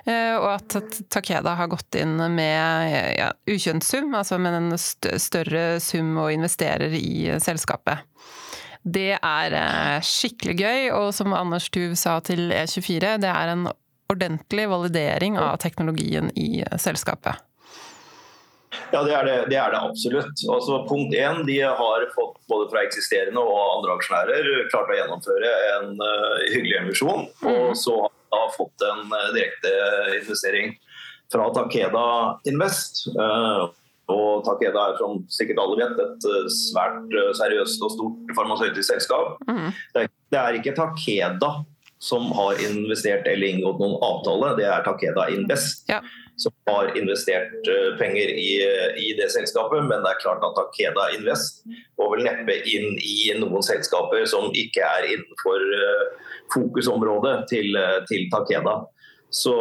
Eh, 0.05 0.35
og 0.37 0.49
at 0.57 0.79
Takeda 1.13 1.57
har 1.59 1.71
gått 1.73 1.99
inn 2.01 2.17
med 2.35 3.17
ja, 3.19 3.33
ukjent 3.51 3.85
sum, 3.85 4.15
altså 4.15 4.39
med 4.43 4.59
en 4.59 4.79
større 4.79 5.81
sum 5.81 6.17
og 6.21 6.33
investerer 6.33 6.95
i 6.97 7.31
selskapet. 7.43 8.07
Det 8.83 9.15
er 9.15 9.55
eh, 9.55 10.01
skikkelig 10.03 10.57
gøy, 10.59 10.91
og 10.97 11.13
som 11.15 11.35
Anders 11.37 11.71
Tuv 11.71 11.95
sa 11.99 12.19
til 12.25 12.51
E24, 12.51 13.17
det 13.23 13.31
er 13.31 13.55
en 13.55 13.69
ordentlig 14.13 14.67
validering 14.69 15.39
av 15.41 15.57
teknologien 15.63 16.31
i 16.37 16.65
selskapet. 16.81 17.39
Ja, 18.93 19.03
det 19.05 19.13
er 19.17 19.27
det, 19.27 19.35
det, 19.51 19.59
er 19.61 19.73
det 19.73 19.81
absolutt. 19.81 20.45
Altså, 20.49 20.83
punkt 20.89 21.15
én, 21.17 21.43
De 21.49 21.59
har 21.65 22.07
fått 22.15 22.39
både 22.51 22.71
fra 22.73 22.85
eksisterende 22.87 23.41
og 23.41 23.61
andre 23.79 23.97
aksjonærer 23.99 24.49
klart 24.73 24.93
å 24.93 24.97
gjennomføre 24.97 25.53
en 25.77 25.93
uh, 26.01 26.41
hyggelig 26.53 26.79
emisjon. 26.81 27.29
Mm. 27.43 27.51
Og 27.53 27.77
så 27.81 27.99
har 28.07 28.49
de 28.49 28.57
fått 28.57 28.87
en 28.89 29.05
uh, 29.13 29.29
direkte 29.37 29.73
investering 30.21 30.75
fra 31.33 31.49
Takeda 31.57 32.07
Invest. 32.49 33.05
Uh, 33.17 33.69
og 34.13 34.43
Takeda 34.45 34.89
er 34.91 34.99
som 35.01 35.21
sikkert 35.33 35.61
alle 35.63 35.79
vet 35.79 36.01
et 36.05 36.31
svært 36.53 37.13
seriøst 37.39 37.85
og 37.87 37.93
stort 37.95 38.33
farmasøytisk 38.37 38.89
selskap. 38.89 39.37
Mm. 39.49 39.69
Det, 39.95 40.05
er, 40.05 40.11
det 40.33 40.41
er 40.43 40.59
ikke 40.59 40.77
Takeda 40.77 41.55
som 42.03 42.33
har 42.35 42.59
investert 42.65 43.29
eller 43.31 43.53
inngått 43.53 43.79
noen 43.79 43.95
avtale, 44.03 44.57
det 44.59 44.67
er 44.67 44.83
Takeda 44.87 45.29
Invest. 45.31 45.87
Ja 45.93 46.03
som 46.37 46.53
har 46.67 46.99
investert 46.99 47.69
eh, 47.69 47.99
penger 47.99 48.29
i, 48.29 48.51
i, 48.97 49.13
det 49.19 49.29
selskapet. 49.33 49.85
Men 49.85 50.03
det 50.03 50.13
er 50.13 50.23
klart 50.23 50.45
at 50.47 50.57
Takeda 50.59 51.11
Invest 51.17 51.63
går 52.01 52.15
vel 52.15 52.27
neppe 52.27 52.57
inn 52.69 52.97
i 52.99 53.33
noen 53.41 53.65
selskaper 53.67 54.25
som 54.31 54.51
ikke 54.57 54.85
er 54.87 55.11
innenfor 55.15 55.67
eh, 55.79 56.07
fokusområdet 56.55 57.37
til, 57.53 57.77
eh, 57.79 58.01
til 58.11 58.29
Takeda. 58.33 58.83
Så, 59.33 59.55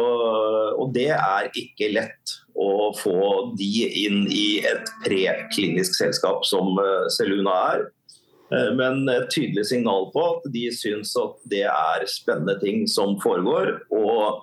og 0.76 0.90
det 0.92 1.08
er 1.16 1.46
ikke 1.56 1.94
lett 1.94 2.34
å 2.60 2.90
få 2.92 3.54
de 3.56 3.86
inn 4.02 4.26
i 4.28 4.60
et 4.68 4.90
preklinisk 5.00 5.96
selskap 5.96 6.44
som 6.44 6.76
Seluna 7.14 7.54
er. 7.70 7.86
Men 8.76 9.06
et 9.08 9.30
tydelig 9.32 9.62
signal 9.70 10.10
på 10.12 10.22
at 10.28 10.48
de 10.52 10.66
syns 10.76 11.14
at 11.16 11.38
det 11.48 11.62
er 11.70 12.02
spennende 12.10 12.58
ting 12.60 12.82
som 12.90 13.14
foregår. 13.22 13.70
Og 13.96 14.42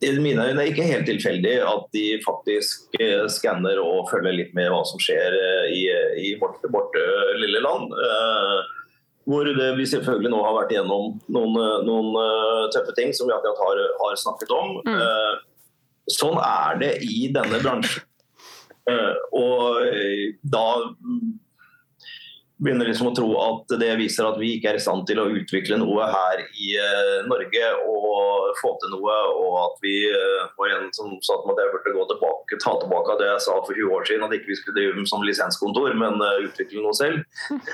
i 0.00 0.10
mine 0.22 0.44
øyne 0.46 0.62
er 0.62 0.70
ikke 0.70 0.86
helt 0.86 1.06
tilfeldig 1.10 1.54
at 1.66 1.86
de 1.94 2.04
faktisk 2.22 2.94
eh, 3.00 3.24
skanner 3.30 3.80
og 3.82 4.06
følger 4.12 4.36
litt 4.36 4.52
med 4.54 4.70
hva 4.70 4.84
som 4.86 5.00
skjer 5.02 5.34
eh, 5.34 5.72
i, 5.74 5.80
i 6.22 6.28
vårt, 6.38 6.62
vårt, 6.70 6.94
eh, 6.94 7.32
lille 7.42 7.62
land. 7.64 7.94
hvor 9.28 9.44
det, 9.44 9.72
vi 9.76 9.84
selvfølgelig 9.86 10.30
nå 10.32 10.38
har 10.40 10.54
vært 10.56 10.70
igjennom 10.72 11.18
noen, 11.34 11.56
noen 11.84 12.70
tøffe 12.72 12.94
ting 12.96 13.10
som 13.12 13.28
vi 13.28 13.34
akkurat 13.34 13.58
har, 13.60 13.80
har 14.00 14.14
snakket 14.16 14.54
om. 14.56 14.78
Mm. 14.86 15.42
sånn 16.08 16.38
er 16.40 16.78
det 16.80 16.92
i 17.04 17.26
denne 17.34 17.60
bransjen. 17.60 18.06
og 19.36 19.84
da 20.40 20.64
begynner 22.58 22.88
liksom 22.88 23.10
å 23.10 23.14
tro 23.14 23.28
at 23.38 23.74
det 23.80 23.90
viser 24.00 24.26
at 24.26 24.38
vi 24.40 24.56
ikke 24.56 24.72
er 24.72 24.78
i 24.78 24.82
stand 24.82 25.04
til 25.08 25.20
å 25.22 25.28
utvikle 25.30 25.78
noe 25.80 26.08
her 26.10 26.42
i 26.42 26.72
uh, 26.74 27.28
Norge 27.30 27.70
og 27.86 28.50
få 28.58 28.72
til 28.82 28.92
noe. 28.96 29.16
Og 29.38 29.54
at 29.62 29.78
vi 29.84 29.94
var 30.58 30.74
en 30.74 30.90
som 30.96 31.14
sa 31.24 31.38
at 31.38 31.62
jeg 31.62 31.72
burde 31.74 31.94
gå 31.94 32.06
tilbake, 32.12 32.60
ta 32.64 32.74
tilbake 32.82 33.18
det 33.20 33.30
jeg 33.30 33.46
sa 33.46 33.56
for 33.62 33.74
20 33.78 33.94
år 33.94 34.06
siden, 34.10 34.26
at 34.26 34.36
ikke 34.36 34.52
vi 34.52 34.58
skulle 34.58 34.78
drive 34.80 35.06
som 35.10 35.24
lisenskontor, 35.26 35.94
men 36.00 36.20
uh, 36.22 36.44
utvikle 36.48 36.84
noe 36.84 36.96
selv. 36.98 37.24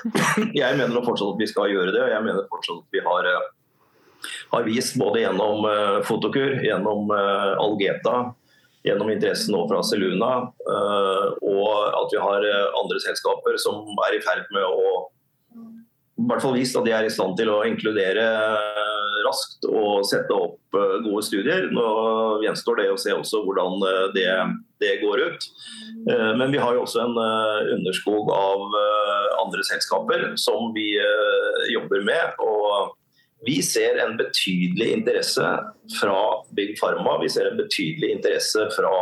jeg 0.60 0.80
mener 0.80 1.04
fortsatt 1.04 1.34
at 1.34 1.42
vi 1.42 1.50
skal 1.50 1.72
gjøre 1.72 1.94
det, 1.94 2.04
og 2.04 2.14
jeg 2.14 2.28
mener 2.28 2.48
fortsatt 2.52 2.84
at 2.84 2.96
vi 2.98 3.04
har, 3.08 3.30
har 4.54 4.68
vist 4.68 4.98
både 5.00 5.24
gjennom 5.24 5.68
Fotokur, 6.06 6.58
gjennom 6.64 7.12
Algeta, 7.12 8.34
gjennom 8.84 9.10
interessen 9.10 9.54
nå 9.54 9.64
fra 9.70 9.80
Seluna, 9.86 10.32
eh, 10.68 11.26
og 11.40 11.68
at 11.88 12.12
vi 12.12 12.20
har 12.20 12.46
eh, 12.48 12.78
andre 12.82 13.00
selskaper 13.02 13.56
som 13.60 13.84
er 14.08 14.18
i 14.18 14.22
ferd 14.24 14.46
med 14.54 14.64
å 14.68 15.10
i 16.14 16.26
hvert 16.28 16.44
fall 16.44 16.54
vist 16.54 16.76
at 16.78 16.84
de 16.86 16.92
er 16.94 17.04
i 17.08 17.10
stand 17.10 17.34
til 17.36 17.48
å 17.50 17.64
inkludere 17.66 18.22
eh, 18.22 19.16
raskt 19.24 19.66
og 19.66 20.04
sette 20.06 20.36
opp 20.36 20.76
gode 21.04 21.22
studier. 21.26 21.66
Nå 21.74 21.86
gjenstår 22.44 22.78
det 22.80 22.86
å 22.92 22.98
se 23.00 23.14
også 23.14 23.40
hvordan 23.46 23.80
det, 24.14 24.28
det 24.82 24.92
går 25.00 25.22
ut. 25.22 25.46
Men 26.04 26.52
vi 26.52 26.60
har 26.60 26.74
jo 26.76 26.82
også 26.84 27.00
en 27.04 27.14
underskog 27.76 28.30
av 28.34 28.74
andre 29.40 29.64
selskaper 29.66 30.26
som 30.40 30.74
vi 30.76 30.90
jobber 31.72 32.04
med. 32.06 32.42
og 32.42 32.94
vi 33.46 33.62
ser 33.62 33.98
en 34.00 34.16
betydelig 34.16 34.92
interesse 34.92 35.44
fra 36.00 36.18
Big 36.56 36.76
Pharma. 36.80 37.18
Vi 37.22 37.28
ser 37.28 37.50
en 37.50 37.58
betydelig 37.60 38.10
interesse 38.16 38.68
fra 38.76 38.94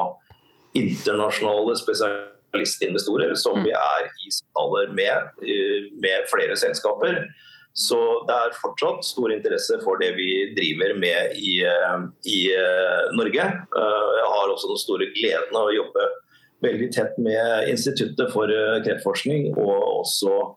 internasjonale 0.75 1.77
spesialistinvestorer 1.77 3.35
som 3.39 3.63
vi 3.65 3.75
er 3.77 4.09
i 4.09 4.33
samtaler 4.33 4.93
med, 4.97 5.33
eh, 5.47 5.89
med 6.03 6.29
flere 6.33 6.57
selskaper. 6.57 7.27
Så 7.73 7.99
det 8.29 8.37
er 8.37 8.59
fortsatt 8.61 9.05
stor 9.05 9.33
interesse 9.33 9.79
for 9.85 9.97
det 9.97 10.13
vi 10.17 10.55
driver 10.57 10.99
med 10.99 11.37
i, 11.37 11.63
eh, 11.65 12.01
i 12.27 12.41
eh, 12.53 13.13
Norge. 13.17 13.45
Jeg 13.45 14.27
har 14.35 14.49
også 14.49 14.69
den 14.69 14.83
store 14.83 15.07
gleden 15.15 15.57
av 15.57 15.71
å 15.71 15.77
jobbe 15.77 16.09
veldig 16.63 16.93
tett 16.95 17.19
med 17.19 17.69
Instituttet 17.69 18.33
for 18.33 18.47
kreftforskning 18.85 19.57
og 19.57 20.05
også 20.05 20.57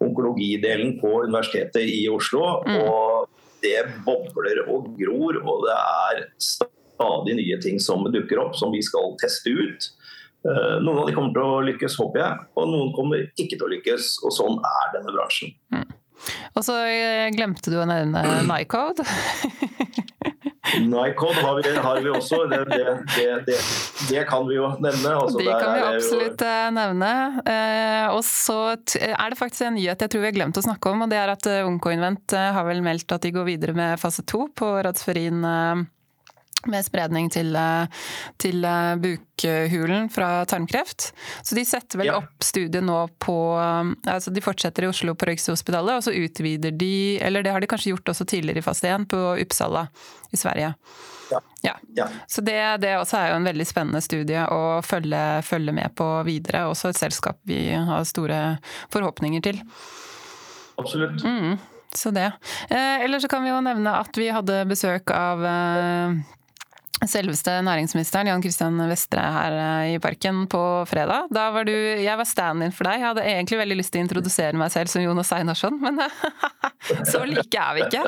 onkologidelen 0.00 1.00
på 1.00 1.24
Universitetet 1.24 1.82
i 1.82 2.08
Oslo. 2.08 2.62
Mm. 2.66 2.80
Og 2.88 3.19
det 3.62 3.78
bobler 4.06 4.62
og 4.66 4.92
gror, 4.98 5.40
og 5.44 5.64
det 5.66 5.76
er 5.78 6.22
stadig 6.42 7.36
nye 7.38 7.58
ting 7.62 7.80
som 7.82 8.04
dukker 8.12 8.40
opp 8.42 8.58
som 8.58 8.74
vi 8.74 8.82
skal 8.84 9.14
teste 9.22 9.52
ut. 9.52 9.90
Eh, 10.48 10.76
noen 10.80 11.02
av 11.02 11.08
de 11.08 11.16
kommer 11.16 11.34
til 11.36 11.44
å 11.44 11.64
lykkes, 11.68 11.98
håper 12.00 12.22
jeg, 12.22 12.44
og 12.56 12.70
noen 12.72 12.94
kommer 12.96 13.26
ikke 13.36 13.56
til 13.56 13.66
å 13.66 13.72
lykkes. 13.74 14.12
Og 14.24 14.36
sånn 14.36 14.60
er 14.64 14.94
denne 14.96 15.16
bransjen. 15.16 15.52
Mm. 15.74 15.88
Og 16.56 16.64
så 16.66 16.76
eh, 16.84 17.28
glemte 17.36 17.72
du 17.72 17.78
å 17.80 17.88
nevne 17.88 18.24
Nycode. 18.48 19.06
Nycode 20.78 21.34
har 21.34 21.58
vi, 21.58 21.76
har 21.76 22.00
vi 22.04 22.10
også. 22.14 22.42
Det, 22.50 22.64
det, 22.70 22.96
det, 23.46 23.58
det, 24.10 24.24
kan 24.28 24.48
vi 24.48 24.56
jo 24.58 24.72
nevne. 24.78 25.14
Altså, 25.14 25.38
det 25.38 25.54
kan 25.60 25.76
vi 25.76 25.84
absolutt 25.90 26.44
jo... 26.44 26.50
Eh, 26.50 26.72
nevne. 26.76 27.12
Eh, 27.44 28.06
og 28.14 28.24
så 28.26 28.58
er 28.74 29.32
det 29.32 29.38
faktisk 29.38 29.68
en 29.68 29.78
nyhet 29.78 30.00
jeg 30.00 30.12
tror 30.12 30.24
vi 30.24 30.30
har 30.30 30.36
glemt 30.36 30.60
å 30.60 30.64
snakke 30.64 30.92
om. 30.92 31.06
og 31.06 31.12
det 31.12 31.20
er 31.20 31.32
at 31.32 31.48
Onkoinvent 31.64 32.36
har 32.36 32.66
vel 32.68 32.84
meldt 32.84 33.16
at 33.16 33.24
de 33.24 33.34
går 33.34 33.48
videre 33.48 33.76
med 33.76 34.00
fase 34.00 34.24
to 34.28 34.46
på 34.56 34.74
Radsferin 34.84 35.42
med 36.66 36.84
spredning 36.84 37.30
til, 37.32 37.54
eh, 37.56 37.86
til, 38.38 38.64
eh, 38.64 38.96
bukhulen 38.96 40.10
fra 40.12 40.44
tarmkreft. 40.44 41.12
Så 41.42 41.54
de 41.54 41.64
setter 41.64 41.98
vel 41.98 42.10
ja. 42.10 42.18
opp 42.20 42.44
studiet 42.44 42.84
nå 42.84 42.98
på 43.18 43.36
eh, 43.56 44.12
altså 44.12 44.32
De 44.34 44.42
fortsetter 44.44 44.84
i 44.84 44.90
Oslo 44.90 45.14
på 45.14 45.30
Røyksehospitalet, 45.30 45.96
og 45.96 46.04
så 46.04 46.14
utvider 46.16 46.70
de 46.76 47.18
Eller 47.20 47.42
det 47.42 47.52
har 47.52 47.60
de 47.60 47.70
kanskje 47.70 47.94
gjort 47.94 48.12
også 48.12 48.26
tidligere 48.28 48.60
i 48.60 48.66
fase 48.66 48.90
1, 48.90 49.08
på 49.08 49.22
Uppsala 49.40 49.86
i 50.30 50.36
Sverige. 50.36 50.74
Ja. 51.30 51.40
ja. 51.62 51.74
ja. 51.96 52.08
Så 52.26 52.42
det, 52.42 52.58
det, 52.82 52.96
også 52.98 53.18
er 53.18 53.30
jo 53.30 53.40
en 53.40 53.48
veldig 53.48 53.66
spennende 53.66 54.02
studie 54.02 54.44
å 54.50 54.80
følge, 54.82 55.42
følge 55.46 55.74
med 55.74 55.94
på 55.98 56.06
videre. 56.26 56.66
Også 56.70 56.90
et 56.90 56.98
selskap 56.98 57.38
vi 57.46 57.68
har 57.72 58.06
store 58.08 58.40
forhåpninger 58.92 59.44
til. 59.46 59.60
Absolutt. 60.80 61.22
Mm. 61.24 61.58
Så 61.94 62.10
det. 62.10 62.32
Eh, 62.68 63.04
eller 63.04 63.18
så 63.18 63.28
kan 63.28 63.42
vi 63.42 63.50
jo 63.50 63.60
nevne 63.64 63.94
at 63.98 64.18
vi 64.18 64.28
hadde 64.30 64.62
besøk 64.70 65.10
av 65.14 65.42
eh, 65.46 66.20
Selveste 67.08 67.54
næringsministeren 67.64 68.28
Jan 68.28 68.42
Kristian 68.44 68.76
Vestre 68.90 69.22
her 69.24 69.54
eh, 69.56 69.94
i 69.94 70.00
parken 70.02 70.42
på 70.52 70.60
fredag. 70.88 71.30
Da 71.32 71.46
var 71.54 71.64
du, 71.64 71.72
jeg 71.72 72.16
var 72.20 72.28
stand-in 72.28 72.74
for 72.76 72.84
deg. 72.84 72.98
Jeg 73.00 73.06
hadde 73.06 73.24
egentlig 73.24 73.60
veldig 73.62 73.78
lyst 73.78 73.94
til 73.94 74.02
å 74.02 74.04
introdusere 74.04 74.60
meg 74.60 74.68
selv 74.74 74.92
som 74.92 75.04
Jonas 75.04 75.32
Einarsson, 75.32 75.78
men 75.80 76.02
så 77.10 77.22
like 77.24 77.56
er 77.56 77.78
vi 77.78 77.86
ikke. 77.86 78.04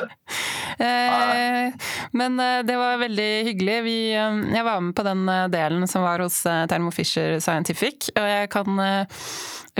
Eh, 0.77 1.89
men 2.13 2.37
eh, 2.45 2.59
det 2.69 2.77
var 2.77 3.01
veldig 3.01 3.31
hyggelig. 3.49 3.79
Vi, 3.87 3.97
jeg 4.13 4.67
var 4.69 4.85
med 4.85 4.93
på 4.93 5.07
den 5.09 5.25
delen 5.53 5.89
som 5.89 6.05
var 6.05 6.21
hos 6.21 6.43
Thermo 6.45 6.93
Fisher 6.93 7.39
Scientific, 7.41 8.11
og 8.13 8.29
jeg 8.29 8.53
kan 8.53 8.85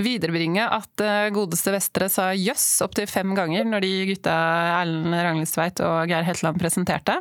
viderebringe 0.02 0.64
at 0.66 1.02
eh, 1.04 1.28
godeste 1.34 1.70
Vestre 1.74 2.08
sa 2.10 2.30
jøss 2.34 2.82
opptil 2.84 3.06
fem 3.10 3.34
ganger 3.36 3.66
når 3.68 3.84
de 3.84 3.90
gutta 4.10 4.34
Erlend 4.80 5.14
Ragnhildstveit 5.14 5.82
og 5.86 6.10
Geir 6.10 6.26
Hetland 6.26 6.58
presenterte. 6.60 7.20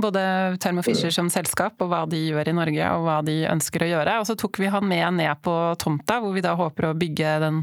Både 0.00 0.22
Thermo 0.62 0.84
Fisher 0.86 1.12
som 1.14 1.28
selskap 1.32 1.80
og 1.84 1.90
hva 1.92 2.04
de 2.10 2.22
gjør 2.30 2.52
i 2.52 2.56
Norge 2.56 2.92
og 2.94 3.04
hva 3.04 3.18
de 3.26 3.36
ønsker 3.50 3.84
å 3.84 3.90
gjøre. 3.90 4.16
Og 4.22 4.28
så 4.30 4.38
tok 4.40 4.62
vi 4.62 4.70
han 4.72 4.88
med 4.88 5.20
ned 5.20 5.42
på 5.44 5.56
tomta, 5.80 6.20
hvor 6.24 6.32
vi 6.36 6.44
da 6.44 6.54
håper 6.58 6.90
å 6.90 6.96
bygge 6.96 7.34
den 7.44 7.60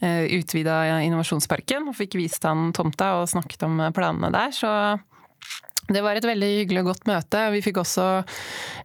eh, 0.00 0.24
utvida 0.38 0.80
innovasjonsparken. 1.04 1.90
Og 1.90 1.98
fikk 2.00 2.16
vist 2.20 2.48
han 2.48 2.70
tomta 2.76 3.16
og 3.20 3.28
snakket 3.32 3.68
om 3.68 3.84
planene 3.96 4.32
der. 4.32 4.56
Så 4.56 4.72
det 5.92 6.02
var 6.02 6.18
et 6.18 6.26
veldig 6.26 6.50
hyggelig 6.60 6.82
og 6.82 6.90
godt 6.90 7.06
møte. 7.10 7.44
Vi 7.54 7.62
fikk 7.64 7.80
også 7.82 8.06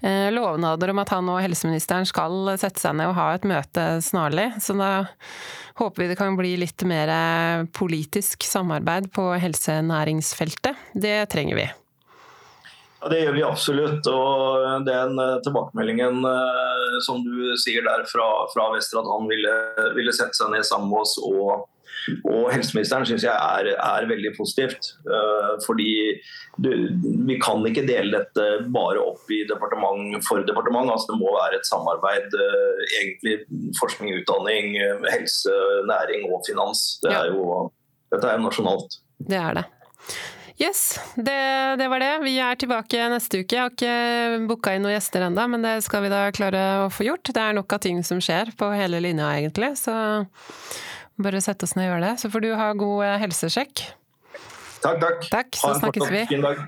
eh, 0.06 0.30
lovnader 0.34 0.94
om 0.94 1.02
at 1.02 1.14
han 1.16 1.32
og 1.34 1.42
helseministeren 1.42 2.06
skal 2.10 2.54
sette 2.62 2.84
seg 2.84 2.98
ned 3.00 3.10
og 3.10 3.18
ha 3.18 3.32
et 3.36 3.48
møte 3.50 3.88
snarlig. 4.06 4.52
Så 4.62 4.78
da 4.78 4.92
håper 5.82 6.04
vi 6.04 6.10
det 6.12 6.20
kan 6.20 6.38
bli 6.38 6.56
litt 6.62 6.86
mer 6.90 7.12
eh, 7.16 7.68
politisk 7.74 8.46
samarbeid 8.46 9.10
på 9.16 9.32
helsenæringsfeltet. 9.42 10.90
Det 10.94 11.18
trenger 11.34 11.64
vi. 11.64 11.70
Ja, 13.02 13.10
Det 13.10 13.24
gjør 13.24 13.36
vi 13.38 13.44
absolutt. 13.48 14.08
Og 14.08 14.86
den 14.88 15.20
eh, 15.20 15.36
tilbakemeldingen 15.46 16.22
som 17.02 17.24
du 17.26 17.52
sier 17.58 17.86
der 17.88 18.06
fra, 18.10 18.30
fra 18.54 18.70
Vester, 18.76 19.02
at 19.02 19.10
han 19.10 19.30
ville, 19.30 19.58
ville 19.98 20.14
sette 20.14 20.38
seg 20.38 20.54
ned 20.54 20.68
sammen 20.68 20.92
med 20.94 21.02
oss 21.02 21.18
og 21.26 21.68
og 22.26 22.48
helseministeren 22.50 23.06
syns 23.06 23.26
jeg 23.26 23.34
er, 23.34 23.72
er, 23.76 24.08
veldig 24.10 24.34
positivt. 24.38 24.94
Uh, 25.06 25.54
fordi 25.66 25.92
du, 26.64 26.72
vi 27.28 27.38
kan 27.42 27.62
ikke 27.68 27.86
dele 27.88 28.16
dette 28.16 28.48
bare 28.74 29.04
opp 29.04 29.30
i 29.34 29.44
departement 29.50 30.18
for 30.26 30.44
departement. 30.48 30.90
Altså, 30.94 31.12
det 31.12 31.20
må 31.22 31.36
være 31.36 31.60
et 31.60 31.70
samarbeid. 31.70 32.38
Egentlig 33.02 33.38
forskning, 33.80 34.16
utdanning, 34.22 34.76
helse, 35.12 35.56
næring 35.90 36.28
og 36.32 36.42
finans. 36.48 36.86
Det 37.06 37.14
er 37.14 37.32
jo, 37.36 37.70
dette 38.14 38.30
er 38.30 38.40
jo 38.40 38.48
nasjonalt. 38.48 39.02
Det 39.22 39.38
er 39.38 39.62
det. 39.62 39.68
Yes, 40.62 41.00
det, 41.16 41.34
det, 41.80 41.88
var 41.90 42.04
det. 42.04 42.12
Vi 42.22 42.36
er 42.38 42.58
tilbake 42.60 43.08
neste 43.10 43.42
uke. 43.42 43.56
Jeg 43.56 43.64
har 43.64 43.72
ikke 43.74 44.46
booka 44.50 44.76
inn 44.76 44.86
noen 44.86 44.94
gjester 44.94 45.26
ennå, 45.26 45.48
men 45.50 45.66
det 45.66 45.80
skal 45.88 46.06
vi 46.06 46.12
da 46.14 46.28
klare 46.36 46.66
å 46.84 46.92
få 46.94 47.08
gjort. 47.08 47.32
Det 47.34 47.42
er 47.42 47.58
nok 47.58 47.74
av 47.74 47.82
ting 47.82 48.04
som 48.06 48.22
skjer 48.22 48.54
på 48.60 48.70
hele 48.76 49.02
linja, 49.02 49.32
egentlig. 49.40 49.74
Så 49.82 49.96
bare 51.22 51.42
sette 51.42 51.66
oss 51.66 51.74
ned 51.78 51.88
og 51.88 51.96
gjøre 51.96 52.12
det. 52.12 52.14
Så 52.22 52.30
får 52.34 52.46
du 52.46 52.52
ha 52.60 52.70
god 52.78 53.08
eh, 53.08 53.18
helsesjekk. 53.26 53.88
Takk, 54.82 55.02
takk. 55.02 55.28
Takk, 55.34 55.60
Så 55.64 55.74
snakkes 55.82 56.14
vi. 56.14 56.24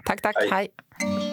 Takk, 0.10 0.25
takk. 0.25 0.43
Hei. 0.49 0.67
hei. 1.06 1.32